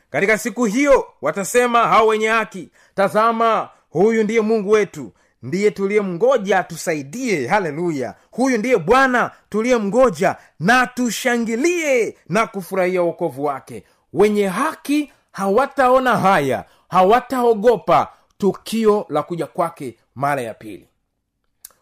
Katika 0.09 0.37
siku 0.37 0.65
hiyo 0.65 1.05
watasema 1.21 1.87
hao 1.87 2.07
wenye 2.07 2.27
haki 2.27 2.69
tazama 2.95 3.69
huyu 3.89 4.23
ndiye 4.23 4.41
mungu 4.41 4.69
wetu 4.69 5.11
ndiye 5.45 5.71
tuliyemngoja 5.71 6.63
tusaidie 6.63 7.47
haleluya! 7.47 8.15
Huyu 8.31 8.57
ndiye 8.57 8.77
bwana 8.77 9.31
tuliyemngoja 9.49 10.35
na 10.59 10.87
tushangilie 10.87 12.17
na 12.29 12.47
kufurahia 12.47 13.03
uokovu 13.03 13.43
wake. 13.43 13.83
Wenye 14.13 14.47
haki 14.47 15.11
hawataona 15.31 16.17
haya 16.17 16.65
hawataogopa 16.89 18.07
tukio 18.37 19.05
la 19.09 19.23
kuja 19.23 19.45
kwake 19.47 19.97
mara 20.15 20.41
ya 20.41 20.53
pili. 20.53 20.87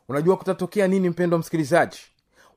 Unajua 0.09 0.37
kutatokea 0.37 0.87
nini 0.87 1.09
mpendo 1.09 1.37
msikilizaji? 1.37 1.99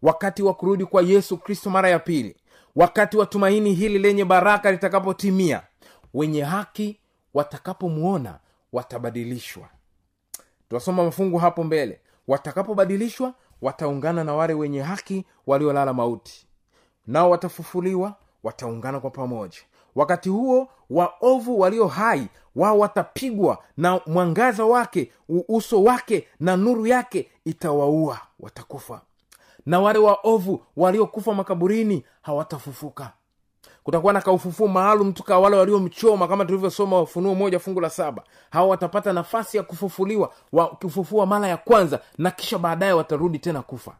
Wakati 0.02 0.42
wa 0.42 0.54
kurudi 0.54 0.84
kwa 0.84 1.02
yesu 1.02 1.36
kristo 1.38 1.70
mara 1.70 1.88
ya 1.90 1.98
pili 1.98 2.36
wakati 2.76 3.16
wa 3.16 3.26
tumaini 3.26 3.74
hili 3.74 3.98
lenye 3.98 4.24
baraka 4.24 4.70
litakapotimia 4.70 5.62
wenye 6.14 6.42
haki 6.42 7.00
watakapomwona 7.34 8.38
watabadilishwa 8.72 9.68
tunasoma 10.68 11.04
mafungu 11.04 11.38
hapo 11.38 11.64
mbele. 11.64 12.00
Watakapobadilishwa 12.28 13.34
wataungana 13.62 14.24
na 14.24 14.34
wale 14.34 14.54
wenye 14.54 14.82
haki 14.82 15.24
waliolala 15.46 15.92
mauti. 15.94 16.46
Nao 17.06 17.30
watafufuliwa 17.30 18.14
wataungana 18.42 19.00
kwa 19.00 19.10
pamoja. 19.10 19.58
Wakati 19.94 20.28
huo 20.28 20.68
waovu 20.90 21.60
walio 21.60 21.86
hai 21.86 22.28
wao 22.56 22.78
watapigwa 22.78 23.58
na 23.76 24.00
mwangaza 24.06 24.64
wake 24.64 25.12
uso 25.48 25.82
wake 25.82 26.28
na 26.40 26.56
nuru 26.56 26.86
yake 26.86 27.30
itawaua 27.44 28.20
watakufa. 28.40 29.00
Na 29.66 29.80
wale 29.80 29.98
waovu 29.98 30.62
waliokufa 30.76 31.34
makaburini 31.34 32.04
hawatafufuka 32.22 33.12
kutakuwa 33.86 34.12
na 34.12 34.20
kaufufuo 34.20 34.68
maalum 34.68 35.12
tu 35.12 35.24
wale 35.42 35.56
waliomchoma 35.56 36.28
kama 36.28 36.44
tulivyosoma 36.44 37.00
ufunuo 37.00 37.34
moja 37.34 37.58
fungu 37.58 37.80
la 37.80 37.90
saba. 37.90 38.22
Hawa 38.50 38.68
watapata 38.68 39.12
nafasi 39.12 39.56
ya 39.56 39.62
kufufuliwa 39.62 40.32
wakifufua 40.52 41.26
mara 41.26 41.48
ya 41.48 41.56
kwanza 41.56 42.00
na 42.18 42.30
kisha 42.30 42.58
baadaye 42.58 42.92
watarudi 42.92 43.38
tena 43.38 43.62
kufa. 43.62 43.96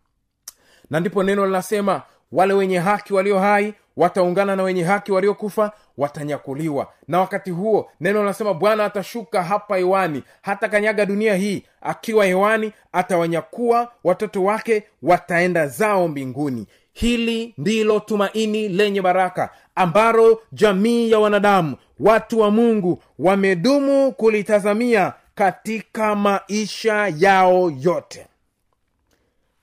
Na 0.90 1.00
ndipo 1.00 1.22
neno 1.22 1.46
linasema 1.46 2.02
wale 2.32 2.54
wenye 2.54 2.78
haki 2.78 3.14
walio 3.14 3.38
hai 3.38 3.74
wataungana 3.96 4.56
na 4.56 4.62
wenye 4.62 4.82
haki 4.84 5.12
waliokufa 5.12 5.72
watanyakuliwa. 5.98 6.92
Na 7.08 7.20
wakati 7.20 7.50
huo 7.50 7.90
neno 8.00 8.20
linasema 8.20 8.54
bwana 8.54 8.84
atashuka 8.84 9.42
hapa 9.42 9.76
hewani 9.76 10.22
hata 10.42 10.68
kanyaga 10.68 11.06
dunia 11.06 11.34
hii. 11.34 11.64
Akiwa 11.80 12.24
hewani 12.24 12.72
atawanyakua 12.92 13.92
watoto 14.04 14.44
wake 14.44 14.84
wataenda 15.02 15.66
zao 15.66 16.08
mbinguni. 16.08 16.66
Hili 16.92 17.54
ndilo 17.58 18.00
tumaini 18.00 18.68
lenye 18.68 19.02
baraka 19.02 19.50
ambalo 19.76 20.42
jamii 20.52 21.10
ya 21.10 21.18
wanadamu 21.18 21.76
watu 22.00 22.40
wa 22.40 22.50
mungu 22.50 23.02
wamedumu 23.18 24.12
kulitazamia 24.12 25.12
katika 25.34 26.14
maisha 26.14 27.12
yao 27.18 27.72
yote. 27.80 28.26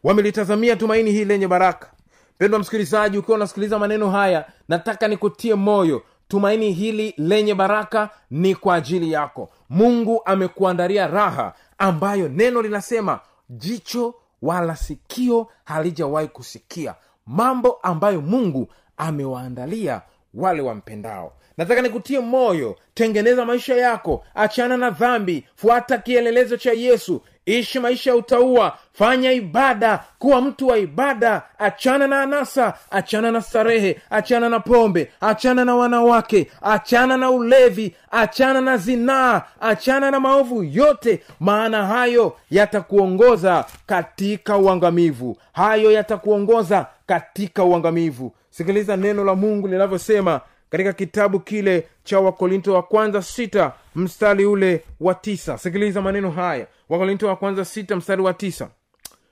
Wamelitazamia 0.04 0.76
tumaini 0.76 1.12
hili 1.12 1.26
lenye 1.26 1.48
baraka. 1.48 1.88
Mpendwa 2.36 2.60
msikilizaji 2.60 3.18
ukiwa 3.18 3.36
unasikiliza 3.38 3.80
maneno 3.80 4.10
haya 4.12 4.46
nataka 4.70 5.08
nikutie 5.08 5.56
moyo. 5.56 6.04
Tumaini 6.28 6.72
hili 6.72 7.14
lenye 7.18 7.56
baraka 7.56 8.10
ni 8.32 8.56
kwa 8.56 8.76
ajili 8.76 9.12
yako. 9.12 9.50
Mungu 9.70 10.22
amekuandalia 10.26 11.08
raha 11.08 11.54
ambayo 11.78 12.30
neno 12.30 12.62
linasema 12.62 13.20
jicho 13.50 14.16
wala 14.42 14.76
sikio 14.76 15.48
halijawahi 15.64 16.28
kusikia. 16.28 16.96
Mambo 17.26 17.72
ambayo 17.84 18.22
mungu 18.22 18.68
amewaandalia 18.98 20.02
wale 20.34 20.62
wampendao. 20.62 21.34
Nataka 21.58 21.82
nikutie 21.82 22.20
moyo 22.20 22.76
tengeneza 22.94 23.46
maisha 23.46 23.76
yako 23.76 24.26
achana 24.36 24.78
na 24.78 24.90
dhambi 24.90 25.46
fuata 25.56 25.98
kielelezo 25.98 26.58
cha 26.58 26.72
yesu 26.72 27.22
ishi 27.46 27.80
maisha 27.80 28.10
ya 28.10 28.16
utaua 28.16 28.78
fanya 28.94 29.32
ibada 29.32 30.04
kuwa 30.20 30.42
mtu 30.42 30.68
wa 30.68 30.78
ibada 30.78 31.42
achana 31.60 32.08
na 32.08 32.22
anasa 32.22 32.74
achana 32.92 33.32
na 33.32 33.42
starehe 33.42 34.02
achana 34.10 34.50
na 34.50 34.60
pombe 34.60 35.12
achana 35.22 35.66
na 35.66 35.76
wanawake 35.76 36.52
achana 36.62 37.18
na 37.18 37.30
ulevi 37.32 37.96
achana 38.12 38.62
na 38.62 38.78
zinaa 38.78 39.42
achana 39.62 40.12
na 40.12 40.20
maovu 40.20 40.64
yote 40.64 41.24
maana 41.40 41.86
hayo 41.88 42.38
yatakuongoza 42.52 43.66
katika 43.86 44.58
uangamivu. 44.58 45.38
Hayo 45.54 45.92
yatakuongoza 45.92 46.88
katika 47.06 47.64
uangamivu 47.64 48.36
sikiliza 48.58 48.98
neno 48.98 49.24
la 49.24 49.36
mungu 49.36 49.68
linavyosema 49.68 50.42
katika 50.70 50.94
kitabu 50.94 51.40
kile 51.40 51.88
cha 52.04 52.20
wakorinto 52.20 52.74
wa 52.74 52.84
kwanza 52.84 53.22
sita 53.22 53.74
mstari 53.96 54.46
ule 54.46 54.84
wa 55.00 55.16
tisa. 55.16 55.58
Sikiliza 55.58 56.02
maneno 56.02 56.32
haya. 56.32 56.68
Wakorinto 56.90 57.28
wa 57.28 57.36
kwanza 57.36 57.66
sita 57.66 57.96
mstari 57.96 58.22
wa 58.22 58.34
tisa. 58.34 58.70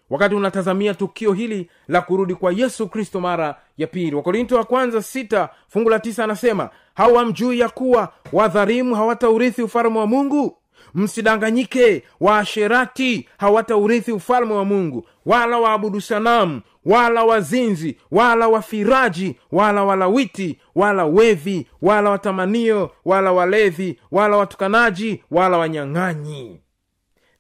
Wakati 0.10 0.36
unatazamia 0.36 0.94
tukio 0.94 1.34
hili 1.34 1.70
la 1.88 2.02
kurudi 2.02 2.36
kwa 2.36 2.52
yesu 2.52 2.88
kristo 2.88 3.20
mara 3.20 3.56
ya 3.78 3.88
pili. 3.88 4.16
Wakorinto 4.16 4.56
wa 4.56 4.64
kwanza 4.64 5.02
sita 5.02 5.50
fungu 5.68 5.90
la 5.90 6.00
tisa 6.00 6.24
anasema 6.24 6.70
hawamjui 6.96 7.60
ya 7.60 7.70
kuwa 7.70 8.14
wadharimu 8.34 8.96
hawataurithi 8.96 9.62
ufalme 9.64 10.00
wa 10.00 10.08
mungu 10.08 10.58
msidanganyike 10.96 12.04
waasherati 12.20 13.30
hawataurithi 13.38 14.12
ufalme 14.12 14.54
wa 14.54 14.66
mungu 14.66 15.08
wala 15.26 15.58
waabudu 15.60 16.02
sanamu 16.02 16.62
wala 16.86 17.24
wazinzi 17.24 17.98
wala 18.12 18.48
wafiraji 18.48 19.36
wala 19.52 19.84
walawiti 19.84 20.60
wala 20.76 21.06
wevi 21.06 21.68
wala 21.82 22.10
watamanio 22.10 22.92
wala 23.06 23.32
walevi 23.32 24.00
wala 24.12 24.38
watukanaji 24.38 25.24
wala 25.32 25.58
wanyang'anyi. 25.58 26.62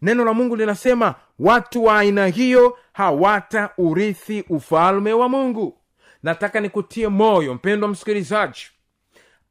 Neno 0.02 0.26
la 0.26 0.34
mungu 0.34 0.56
linasema 0.56 1.16
watu 1.40 1.84
wa 1.84 2.00
aina 2.00 2.28
hiyo 2.28 2.78
hawataurithi 2.94 4.44
ufalme 4.50 5.14
wa 5.14 5.30
mungu. 5.30 5.78
Nataka 6.24 6.60
nikutie 6.60 7.08
moyo 7.08 7.54
mpendwa 7.54 7.90
msikilizaji. 7.90 8.62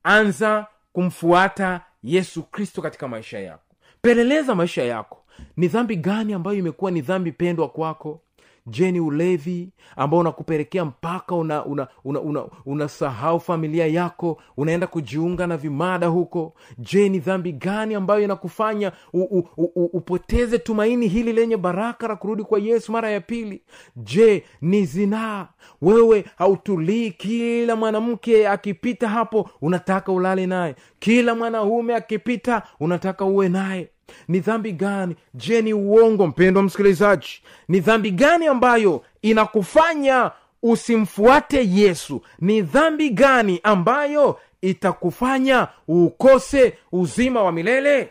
Anza 0.02 0.66
kumfuata 0.92 1.80
yesu 2.02 2.42
kristo 2.42 2.82
katika 2.82 3.08
maisha 3.08 3.38
yako 3.38 3.69
peleleza 4.02 4.54
maisha 4.54 4.82
yako. 4.82 5.16
Ni 5.56 5.68
dhambi 5.68 5.96
gani 5.96 6.32
ambayo 6.32 6.58
imekuwa 6.58 6.90
ni 6.90 7.00
dhambi 7.00 7.32
pendwa 7.32 7.68
kwako 7.68 8.22
je 8.66 8.92
ni 8.92 9.00
ulevi 9.00 9.68
ambao 9.96 10.20
unakupelekea 10.20 10.84
mpaka 10.84 11.34
unasahau 11.34 11.70
una, 11.72 11.88
una, 12.04 12.20
una, 12.66 12.88
una 13.24 13.38
familia 13.40 13.86
yako 13.86 14.40
unaenda 14.56 14.86
kujiunga 14.86 15.46
na 15.46 15.56
vimada 15.56 16.06
huko? 16.06 16.54
Je 16.78 17.08
ni 17.08 17.18
dhambi 17.18 17.52
gani 17.52 17.94
ambayo 17.94 18.24
inakufanya 18.24 18.92
u, 19.12 19.20
u, 19.22 19.48
u, 19.56 19.84
upoteze 19.84 20.58
tumaini 20.58 21.08
hili 21.08 21.32
lenye 21.32 21.56
baraka 21.56 22.08
la 22.08 22.16
kurudi 22.16 22.42
kwa 22.42 22.58
yesu 22.58 22.92
mara 22.92 23.10
ya 23.10 23.20
pili? 23.20 23.62
Je 23.96 24.44
ni 24.60 24.84
zinaa? 24.86 25.48
Wewe 25.82 26.24
hautulii 26.36 27.10
kila 27.10 27.76
mwanamke 27.76 28.48
akipita 28.48 29.08
hapo 29.08 29.50
unataka 29.62 30.12
ulale 30.12 30.46
naye. 30.46 30.74
Kila 30.98 31.34
mwanaume 31.34 31.94
akipita 31.94 32.62
unataka 32.80 33.24
uwe 33.24 33.48
naye 33.48 33.88
ni 34.28 34.40
dhambi 34.40 34.72
gani? 34.72 35.16
Je 35.34 35.62
ni 35.62 35.74
uongo 35.74 36.26
mpendwa 36.26 36.62
msikilizaji? 36.62 37.42
Ni 37.68 37.80
dhambi 37.80 38.10
gani 38.10 38.46
ambayo 38.46 39.04
inakufanya 39.22 40.30
usimfuate 40.62 41.68
yesu? 41.70 42.22
Ni 42.40 42.62
dhambi 42.62 43.10
gani 43.10 43.60
ambayo 43.62 44.38
itakufanya 44.62 45.68
ukose 45.88 46.72
uzima 46.92 47.42
wa 47.42 47.52
milele? 47.52 48.08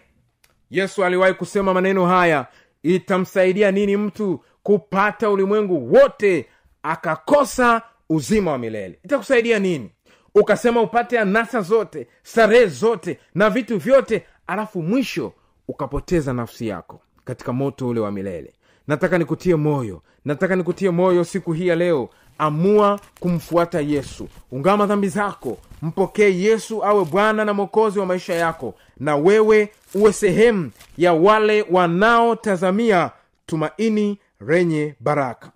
Yesu 0.69 1.05
aliwahi 1.05 1.33
kusema 1.33 1.73
maneno 1.73 2.05
haya 2.05 2.47
itamsaidia 2.83 3.71
nini 3.71 3.97
mtu 3.97 4.43
kupata 4.63 5.29
ulimwengu 5.29 5.93
wote 5.93 6.45
akakosa 6.83 7.81
uzima 8.09 8.51
wa 8.51 8.57
milele? 8.57 8.99
Itakusaidia 9.05 9.59
nini? 9.59 9.91
Ukasema 10.35 10.81
upate 10.81 11.19
anasa 11.19 11.62
zote 11.62 12.07
starehe 12.23 12.65
zote 12.67 13.19
na 13.35 13.49
vitu 13.49 13.77
vyote 13.77 14.25
alafu 14.47 14.81
mwisho 14.81 15.33
ukapoteza 15.69 16.34
nafsi 16.34 16.67
yako 16.67 17.01
katika 17.25 17.53
moto 17.53 17.88
ule 17.88 17.99
wa 17.99 18.12
milele. 18.12 18.53
Nataka 18.88 19.17
nikutie 19.17 19.55
moyo 19.55 20.01
nataka 20.25 20.55
nikutie 20.55 20.89
moyo 20.89 21.23
siku 21.23 21.53
hii 21.53 21.67
ya 21.67 21.75
leo. 21.75 22.10
Amua 22.38 22.99
kumfuata 23.19 23.82
yesu. 23.82 24.27
Ungama 24.51 24.86
dhambi 24.86 25.08
zako 25.10 25.58
mpokee 25.82 26.39
yesu 26.39 26.86
awe 26.86 27.05
bwana 27.05 27.45
na 27.45 27.53
mwokozi 27.53 27.99
wa 27.99 28.05
maisha 28.05 28.34
yako 28.34 28.73
na 28.99 29.15
wewe 29.15 29.69
uwe 29.95 30.13
sehemu 30.13 30.71
ya 30.97 31.13
wale 31.13 31.65
wanaotazamia 31.71 33.12
tumaini 33.45 34.17
lenye 34.47 34.95
baraka. 34.99 35.51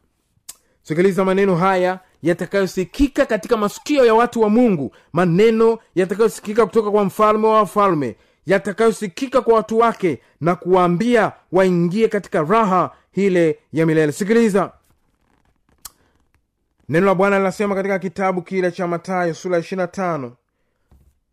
Sikiliza 0.83 1.25
maneno 1.25 1.55
haya 1.55 1.99
yatakayosikika 2.23 3.25
katika 3.25 3.57
masikio 3.57 4.05
ya 4.05 4.13
watu 4.13 4.41
wa 4.41 4.49
mungu 4.49 4.95
maneno 5.13 5.77
yatakayosikika 5.95 6.65
kutoka 6.65 6.91
kwa 6.91 7.03
mfalme 7.03 7.47
wa 7.47 7.53
wafalme 7.57 8.15
yatakayosikika 8.45 9.41
kwa 9.41 9.53
watu 9.55 9.77
wake 9.77 10.21
na 10.41 10.55
kuwaambia 10.55 11.31
waingie 11.51 12.07
katika 12.07 12.41
raha 12.43 12.91
ile 13.13 13.59
ya 13.73 13.85
milele. 13.85 14.11
Sikiliza. 14.11 14.71
Neno 16.89 17.05
la 17.05 17.15
bwana 17.15 17.37
linasema 17.37 17.75
katika 17.75 17.99
kitabu 17.99 18.41
kile 18.41 18.71
cha 18.71 18.87
matayo 18.87 19.33
sura 19.33 19.57
ishirina 19.59 19.87
tano. 19.87 20.35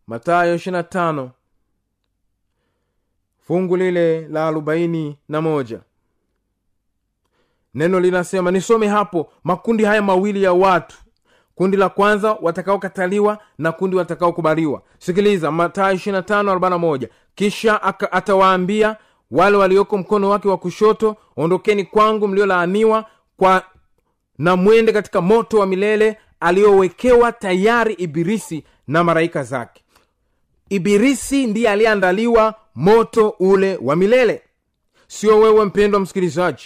Matayo 0.07 0.55
ishirina 0.55 0.83
tano. 0.83 1.31
Fungu 3.47 3.77
lile 3.77 4.27
la 4.27 4.47
arobaini 4.47 5.17
na 5.29 5.41
moja. 5.41 5.79
Neno 7.73 7.99
linasema 7.99 8.51
nisome 8.51 8.87
hapo 8.87 9.31
makundi 9.43 9.83
haya 9.83 10.01
mawili 10.01 10.43
ya 10.43 10.53
watu 10.53 10.97
kundi 11.55 11.77
la 11.77 11.89
kwanza 11.89 12.37
watakaokataliwa 12.41 13.37
na 13.57 13.71
kundi 13.71 13.95
watakaokubaliwa. 13.95 14.81
Sikiliza 14.99 15.51
matayo 15.51 15.95
25:41 15.95 17.07
kisha 17.35 17.81
atawaambia 18.11 18.95
wale 19.31 19.57
walioko 19.57 19.97
mkono 19.97 20.29
wake 20.29 20.47
wa 20.47 20.57
kushoto 20.57 21.15
ondokeni 21.37 21.83
kwangu 21.85 22.27
mliolaaniwa 22.27 23.05
kwa 23.37 23.63
na 24.37 24.55
mwende 24.55 24.91
katika 24.93 25.21
moto 25.21 25.59
wa 25.59 25.65
milele 25.67 26.17
aliyowekewa 26.39 27.31
tayari 27.31 27.93
ibirisi 27.93 28.63
na 28.87 29.03
maraika 29.03 29.43
zake. 29.43 29.83
Ibirisi 30.69 31.47
ndiye 31.47 31.69
aliyeandaliwa 31.69 32.55
moto 32.75 33.29
ule 33.39 33.79
wa 33.81 33.95
milele. 33.95 34.41
Sio 35.07 35.39
wewe 35.39 35.65
mpendwa 35.65 35.99
msikilizaji. 35.99 36.63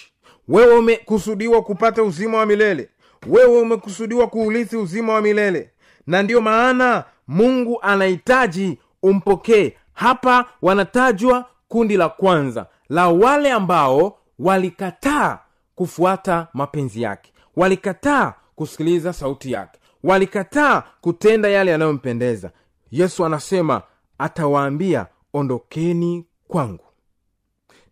Wewe 0.48 0.78
umekusudiwa 0.78 1.62
kupata 1.62 2.04
uzima 2.04 2.38
wa 2.38 2.45
milele 2.45 2.89
wewe 3.27 3.61
umekusudiwa 3.61 4.27
kuulithi 4.27 4.77
uzima 4.77 5.13
wa 5.13 5.21
milele. 5.21 5.71
Na 6.07 6.23
ndiyo 6.23 6.41
maana 6.41 7.03
mungu 7.27 7.81
anahitaji 7.81 8.77
umpokee. 9.03 9.73
Hapa 9.93 10.45
wanatajwa 10.61 11.45
kundi 11.67 11.97
la 11.97 12.09
kwanza 12.09 12.65
la 12.89 13.07
wale 13.09 13.51
ambao 13.51 14.17
walikataa 14.39 15.39
kufuata 15.75 16.47
mapenzi 16.53 17.01
yake 17.01 17.33
walikataa 17.55 18.33
kusikiliza 18.55 19.13
sauti 19.13 19.51
yake 19.51 19.79
walikataa 20.03 20.83
kutenda 21.01 21.49
yale 21.49 21.71
yanayompendeza. 21.71 22.51
Yesu 22.91 23.25
anasema 23.25 23.81
atawaambia 24.17 25.07
ondokeni 25.33 26.25
kwangu 26.47 26.83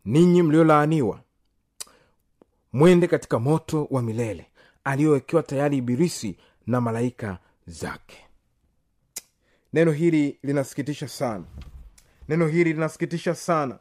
ninyi 0.05 0.41
mliolaaniwa 0.43 1.19
mwende 2.73 3.07
katika 3.07 3.39
moto 3.39 3.87
wa 3.91 4.01
milele 4.01 4.45
aliyowekewa 4.83 5.43
tayari 5.43 5.77
ibilisi 5.77 6.37
na 6.67 6.81
malaika 6.81 7.37
zake. 7.67 8.17
Neno 9.73 9.91
hili 9.91 10.39
linasikitisha 10.43 11.07
sana. 11.07 11.43
Neno 12.29 12.47
hili 12.47 12.73
linasikitisha 12.73 13.35
sana. 13.35 13.79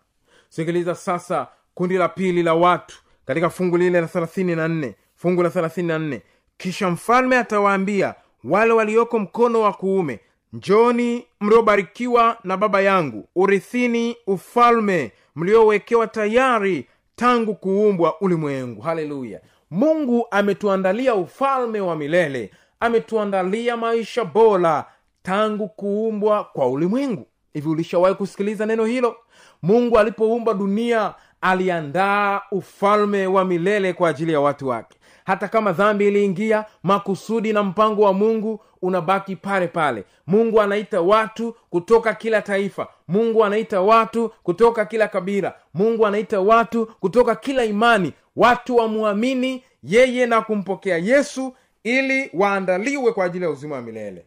Sikiliza 0.49 0.95
sasa 0.95 1.49
kundi 1.75 1.97
la 1.97 2.09
pili 2.09 2.43
la 2.43 2.55
watu 2.55 3.03
katika 3.27 3.51
fungu 3.51 3.77
lile 3.77 4.01
la 4.01 4.07
thelathini 4.07 4.57
na 4.57 4.69
nne. 4.69 4.95
Fungu 5.17 5.43
la 5.43 5.51
thelathini 5.51 5.89
na 5.89 5.99
nne. 5.99 6.23
Kisha 6.57 6.91
mfalme 6.91 7.37
atawaambia 7.39 8.15
wale 8.45 8.73
walioko 8.73 9.19
mkono 9.19 9.61
wa 9.61 9.73
kuume 9.73 10.21
njoni 10.53 11.27
mliobarikiwa 11.41 12.39
na 12.45 12.57
baba 12.57 12.81
yangu 12.81 13.29
urithini 13.37 14.17
ufalme 14.27 15.13
mliowekewa 15.37 16.07
tayari 16.07 16.87
tangu 17.17 17.55
kuumbwa 17.55 18.21
ulimwengu. 18.21 18.81
Haleluya 18.81 19.41
mungu 19.73 20.27
ametuandalia 20.31 21.15
ufalme 21.15 21.81
wa 21.81 21.97
milele 21.97 22.51
ametuandalia 22.81 23.77
maisha 23.77 24.25
bora 24.25 24.85
tangu 25.23 25.69
kuumbwa 25.69 26.45
kwa 26.45 26.69
ulimwengu. 26.69 27.27
Hivi 27.53 27.69
ulishawahi 27.69 28.15
kusikiliza 28.15 28.67
neno 28.67 28.85
hilo? 28.85 29.17
Mungu 29.63 29.99
alipoumba 29.99 30.55
dunia 30.55 31.15
aliandaa 31.41 32.41
ufalme 32.51 33.27
wa 33.27 33.45
milele 33.45 33.93
kwa 33.93 34.09
ajili 34.09 34.33
ya 34.33 34.41
watu 34.41 34.69
wake. 34.69 34.99
Hata 35.25 35.49
kama 35.49 35.73
dhambi 35.73 36.09
iliingia 36.09 36.65
makusudi 36.83 37.53
na 37.53 37.63
mpango 37.63 38.03
wa 38.03 38.13
mungu 38.13 38.61
unabaki 38.83 39.37
pale 39.37 39.69
pale. 39.69 40.05
Mungu 40.27 40.61
anaita 40.61 41.01
watu 41.01 41.57
kutoka 41.71 42.15
kila 42.15 42.43
taifa. 42.43 42.87
Mungu 43.09 43.45
anaita 43.45 43.81
watu 43.81 44.29
kutoka 44.43 44.85
kila 44.85 45.09
kabila. 45.09 45.55
Mungu 45.75 46.07
anaita 46.07 46.41
watu 46.41 46.87
kutoka 46.87 47.35
kila 47.35 47.65
imani 47.65 48.13
watu 48.37 48.77
wamwamini 48.77 49.65
yeye 49.83 50.27
na 50.27 50.43
kumpokea 50.43 50.99
yesu 50.99 51.55
ili 51.85 52.31
waandaliwe 52.35 53.13
kwa 53.13 53.25
ajili 53.25 53.45
ya 53.45 53.51
uzima 53.51 53.75
wa 53.77 53.83
milele. 53.83 54.27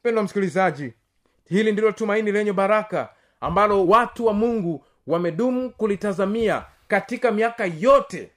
Mpendwa 0.00 0.24
msikilizaji 0.24 0.92
hili 1.48 1.72
ndilo 1.72 1.92
tumaini 1.92 2.32
lenye 2.32 2.52
baraka 2.52 3.08
ambalo 3.40 3.86
watu 3.86 4.26
wa 4.26 4.32
mungu 4.32 4.84
wamedumu 5.06 5.70
kulitazamia 5.70 6.64
katika 6.88 7.30
miaka 7.32 7.64
yote. 7.80 8.30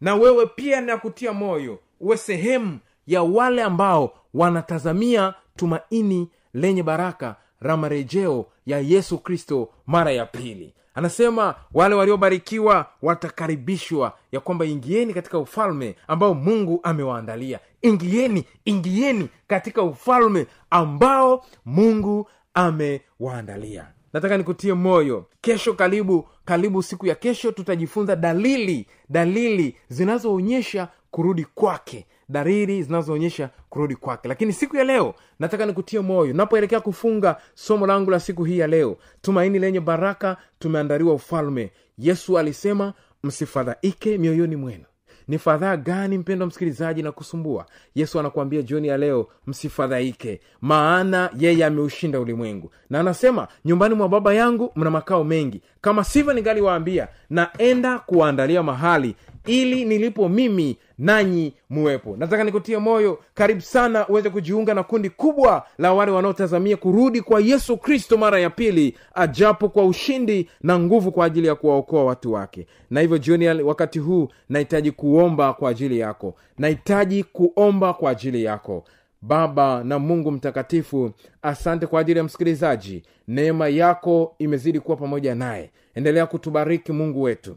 Na 0.00 0.14
wewe 0.14 0.46
pia 0.46 0.80
nakutia 0.80 1.32
moyo 1.32 1.78
uwe 2.00 2.16
sehemu 2.16 2.78
ya 3.06 3.22
wale 3.22 3.62
ambao 3.62 4.14
wanatazamia 4.34 5.34
tumaini 5.56 6.28
lenye 6.54 6.82
baraka 6.82 7.36
la 7.60 7.76
marejeo 7.76 8.46
ya 8.66 8.78
yesu 8.78 9.18
kristo 9.18 9.68
mara 9.86 10.12
ya 10.12 10.26
pili 10.26 10.74
anasema 10.94 11.54
wale 11.74 11.94
waliobarikiwa 11.94 12.86
watakaribishwa 13.02 14.12
ya 14.32 14.40
kwamba 14.40 14.64
ingieni 14.64 15.14
katika 15.14 15.38
ufalme 15.38 15.96
ambao 16.08 16.34
mungu 16.34 16.80
amewaandalia. 16.82 17.60
Ingieni 17.82 18.44
ingieni 18.64 19.28
katika 19.46 19.82
ufalme 19.82 20.46
ambao 20.70 21.44
mungu 21.64 22.28
amewaandalia. 22.54 23.86
Nataka 24.12 24.36
nikutie 24.36 24.74
moyo. 24.74 25.26
Kesho 25.40 25.74
karibu 25.74 26.28
karibu 26.44 26.82
siku 26.82 27.06
ya 27.06 27.14
kesho 27.14 27.52
tutajifunza 27.52 28.16
dalili 28.16 28.86
dalili 29.08 29.76
zinazoonyesha 29.88 30.88
kurudi 31.10 31.44
kwake 31.44 32.06
dalili 32.30 32.82
zinazoonyesha 32.82 33.50
kurudi 33.68 33.96
kwake. 33.96 34.28
Lakini 34.28 34.52
siku 34.52 34.76
ya 34.76 34.84
leo 34.84 35.14
nataka 35.38 35.66
nikutie 35.66 36.00
moyo. 36.00 36.32
Napoelekea 36.32 36.80
kufunga 36.80 37.36
somo 37.54 37.86
langu 37.86 38.10
la 38.10 38.20
siku 38.20 38.44
hii 38.44 38.58
ya 38.58 38.66
leo 38.66 38.96
tumaini 39.22 39.58
lenye 39.58 39.80
baraka 39.80 40.36
tumeandaliwa 40.58 41.14
ufalme. 41.14 41.70
Yesu 41.98 42.38
alisema 42.38 42.92
msifadhaike 43.22 44.18
mioyoni 44.18 44.56
mwenu. 44.56 44.84
Ni 45.28 45.38
fadhaa 45.38 45.76
gani 45.76 46.18
mpendo 46.18 46.46
msikilizaji 46.46 47.02
na 47.02 47.12
kusumbua? 47.12 47.66
Yesu 47.94 48.20
anakuambia 48.20 48.62
jioni 48.62 48.88
ya 48.88 48.96
leo 48.96 49.28
msifadhaike 49.46 50.40
maana 50.60 51.30
yeye 51.38 51.64
ameushinda 51.64 52.20
ulimwengu. 52.20 52.70
Na 52.90 53.00
anasema 53.00 53.48
nyumbani 53.64 53.94
mwa 53.94 54.08
baba 54.08 54.34
yangu 54.34 54.72
mna 54.76 54.90
makao 54.90 55.24
mengi. 55.24 55.62
Kama 55.80 56.04
sivyo 56.04 56.32
ningaliwaambia 56.32 57.08
naenda 57.30 57.98
kuwaandalia 57.98 58.62
mahali 58.62 59.16
ili 59.46 59.84
nilipo 59.84 60.28
mimi 60.28 60.76
nanyi 60.98 61.52
muwepo. 61.70 62.16
Nataka 62.16 62.44
nikutie 62.44 62.78
moyo 62.78 63.18
karibu 63.34 63.60
sana 63.60 64.08
uweze 64.08 64.30
kujiunga 64.30 64.74
na 64.74 64.82
kundi 64.82 65.10
kubwa 65.10 65.66
la 65.78 65.92
wale 65.92 66.12
wanaotazamia 66.12 66.76
kurudi 66.76 67.20
kwa 67.20 67.40
yesu 67.40 67.76
kristo 67.76 68.16
mara 68.16 68.40
ya 68.40 68.50
pili 68.50 68.96
ajapo 69.14 69.68
kwa 69.68 69.84
ushindi 69.86 70.48
na 70.62 70.78
nguvu 70.78 71.12
kwa 71.12 71.26
ajili 71.26 71.46
ya 71.46 71.54
kuwaokoa 71.54 72.04
watu 72.04 72.32
wake. 72.32 72.66
Na 72.90 73.00
hivyo 73.00 73.18
jioni 73.18 73.48
wakati 73.62 73.98
huu 73.98 74.28
nahitaji 74.48 74.90
kuomba 74.90 75.52
kwa 75.52 75.70
ajili 75.70 75.98
yako. 75.98 76.34
Nahitaji 76.58 77.24
kuomba 77.24 77.94
kwa 77.94 78.10
ajili 78.10 78.44
yako. 78.44 78.84
Baba 79.22 79.84
na 79.84 79.98
mungu 79.98 80.30
mtakatifu 80.30 81.10
asante 81.42 81.86
kwa 81.86 82.00
ajili 82.00 82.18
ya 82.18 82.24
msikilizaji. 82.24 83.02
Neema 83.28 83.68
yako 83.68 84.34
imezidi 84.38 84.80
kuwa 84.80 84.96
pamoja 84.96 85.34
naye. 85.34 85.70
Endelea 85.94 86.26
kutubariki 86.26 86.92
mungu 86.92 87.22
wetu 87.22 87.56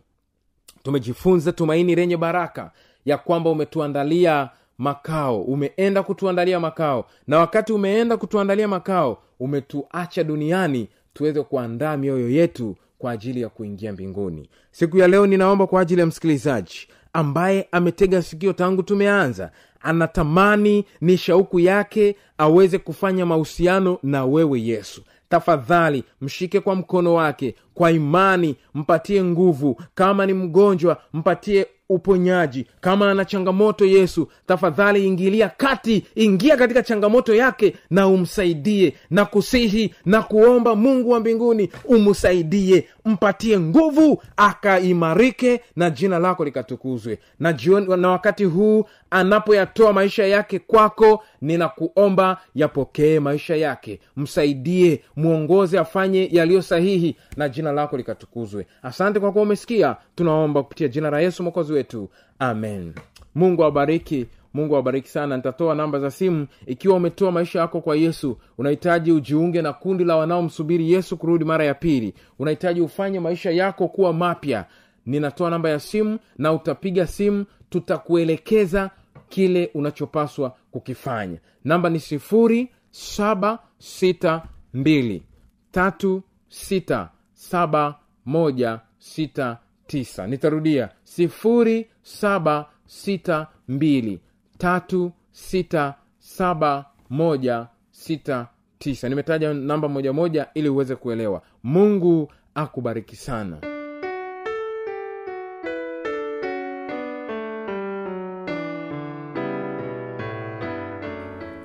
tumejifunza 0.84 1.52
tumaini 1.52 1.96
lenye 1.96 2.18
baraka 2.18 2.72
ya 3.06 3.18
kwamba 3.18 3.50
umetuandalia 3.50 4.50
makao 4.78 5.42
umeenda 5.42 6.04
kutuandalia 6.04 6.60
makao. 6.60 7.06
Na 7.28 7.40
wakati 7.40 7.74
umeenda 7.74 8.18
kutuandalia 8.18 8.68
makao 8.68 9.18
umetuacha 9.40 10.24
duniani 10.24 10.88
tuweze 11.14 11.42
kuandaa 11.44 11.98
mioyo 11.98 12.30
yetu 12.30 12.76
kwa 13.00 13.12
ajili 13.12 13.42
ya 13.42 13.50
kuingia 13.50 13.94
mbinguni. 13.94 14.50
Siku 14.72 14.98
ya 14.98 15.08
leo 15.08 15.28
ninaomba 15.28 15.68
kwa 15.68 15.82
ajili 15.82 16.02
ya 16.02 16.08
msikilizaji 16.08 16.88
ambaye 17.14 17.68
ametega 17.72 18.22
sikio 18.22 18.54
tangu 18.54 18.84
tumeanza 18.84 19.52
anatamani 19.82 20.86
ni 21.02 21.18
shauku 21.18 21.60
yake 21.60 22.16
aweze 22.38 22.78
kufanya 22.78 23.26
mahusiano 23.26 23.98
na 24.04 24.26
wewe 24.26 24.62
yesu 24.62 25.04
tafadhali 25.38 26.04
mshike 26.22 26.60
kwa 26.60 26.76
mkono 26.76 27.14
wake. 27.14 27.56
Kwa 27.74 27.92
imani 27.92 28.56
mpatie 28.74 29.24
nguvu. 29.24 29.82
Kama 29.96 30.26
ni 30.26 30.34
mgonjwa 30.34 30.98
mpatie 31.14 31.68
uponyaji. 31.90 32.66
Kama 32.82 33.12
ana 33.12 33.26
changamoto 33.26 33.86
yesu 33.86 34.28
tafadhali 34.48 35.08
ingilia 35.08 35.50
kati. 35.50 36.06
Ingia 36.16 36.58
katika 36.58 36.84
changamoto 36.84 37.36
yake 37.36 37.76
na 37.90 38.08
umsaidie. 38.08 38.94
Na 39.10 39.26
kusihi 39.26 39.94
na 40.06 40.22
kuomba 40.22 40.76
mungu 40.76 41.10
wa 41.10 41.20
mbinguni 41.20 41.70
umsaidie. 41.86 42.88
Mpatie 43.06 43.60
nguvu 43.60 44.22
akaimarike 44.38 45.62
na 45.76 45.90
jina 45.90 46.20
lako 46.20 46.46
likatukuzwe. 46.46 47.20
Na, 47.40 47.58
na 47.98 48.10
wakati 48.10 48.44
huu 48.46 48.86
anapoyatoa 49.14 49.94
maisha 49.94 50.26
yake 50.28 50.60
kwako 50.60 51.24
ninakuomba 51.42 52.38
yapokee 52.56 53.20
maisha 53.20 53.56
yake. 53.56 54.00
Msaidie 54.18 55.02
mwongoze 55.16 55.80
afanye 55.80 56.30
yaliyo 56.32 56.62
sahihi 56.62 57.16
na 57.38 57.50
jina 57.50 57.72
lako 57.72 57.98
likatukuzwe. 57.98 58.68
Asante 58.84 59.20
kwa 59.20 59.32
kuwa 59.32 59.44
umesikia. 59.44 59.96
Tunaomba 60.16 60.64
kupitia 60.64 60.88
jina 60.88 61.10
la 61.10 61.20
yesu 61.20 61.44
mwokozi 61.44 61.74
wetu. 61.74 62.10
Amen. 62.40 62.94
Mungu 63.36 63.62
awabariki. 63.64 64.26
Mungu 64.54 64.74
awabariki 64.76 65.08
sana. 65.10 65.38
Nitatoa 65.38 65.76
namba 65.76 66.00
za 66.00 66.12
simu. 66.12 66.48
Ikiwa 66.66 66.96
umetoa 66.96 67.32
maisha 67.32 67.60
yako 67.60 67.82
kwa 67.82 67.96
yesu 67.96 68.38
unahitaji 68.58 69.12
ujiunge 69.12 69.62
na 69.62 69.74
kundi 69.74 70.04
la 70.04 70.16
wanaomsubiri 70.16 70.92
yesu 70.92 71.18
kurudi 71.18 71.46
mara 71.46 71.66
ya 71.66 71.74
pili. 71.74 72.14
Unahitaji 72.40 72.82
ufanye 72.82 73.20
maisha 73.20 73.52
yako 73.52 73.88
kuwa 73.88 74.14
mapya. 74.14 74.66
Ninatoa 75.06 75.50
namba 75.50 75.70
ya 75.70 75.80
simu 75.80 76.20
na 76.38 76.54
utapiga 76.54 77.08
simu. 77.08 77.46
Tutakuelekeza 77.70 78.90
kile 79.34 79.70
unachopaswa 79.74 80.56
kukifanya. 80.72 81.38
Namba 81.64 81.90
ni 81.90 82.00
sifuri 82.00 82.70
saba 82.92 83.60
sita 83.78 84.44
mbili 84.74 85.24
tatu 85.72 86.24
sita 86.48 87.10
saba 87.34 87.96
moja 88.26 88.80
sita 88.98 89.58
tisa. 89.88 90.28
Nitarudia 90.28 90.90
sifuri 91.04 91.88
saba 92.02 92.66
sita 92.86 93.48
mbili 93.68 94.20
tatu 94.58 95.12
sita 95.32 95.94
saba 96.20 96.86
moja 97.10 97.68
sita 97.92 98.48
tisa. 98.80 99.10
Nimetaja 99.10 99.54
namba 99.54 99.88
moja 99.90 100.14
moja 100.14 100.48
ili 100.54 100.70
uweze 100.70 100.96
kuelewa. 100.96 101.42
Mungu 101.64 102.32
akubariki 102.56 103.16
sana 103.16 103.58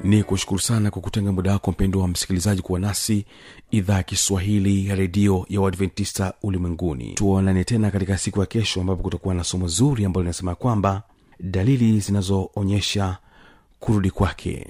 ni 0.04 0.22
kushukuru 0.22 0.60
sana 0.60 0.90
kwa 0.90 1.02
kutenga 1.02 1.32
muda 1.32 1.52
wako 1.52 1.70
mpendo 1.70 2.00
wa 2.00 2.08
msikilizaji 2.08 2.62
kuwa 2.62 2.80
nasi 2.80 3.24
idhaa 3.70 3.94
ya 3.96 4.02
kiswahili 4.02 4.88
ya 4.88 4.94
redio 4.94 5.46
ya 5.48 5.60
uadventista 5.60 6.32
ulimwenguni. 6.42 7.12
Tuonane 7.14 7.64
tena 7.64 7.90
katika 7.90 8.18
siku 8.18 8.40
ya 8.40 8.46
kesho 8.46 8.80
ambapo 8.80 9.02
kutakuwa 9.02 9.34
na 9.34 9.44
somo 9.44 9.68
zuri 9.68 10.04
ambalo 10.04 10.22
linasema 10.22 10.54
kwamba 10.54 11.02
dalili 11.40 12.00
zinazoonyesha 12.00 13.16
kurudi 13.80 14.10
kwake 14.10 14.66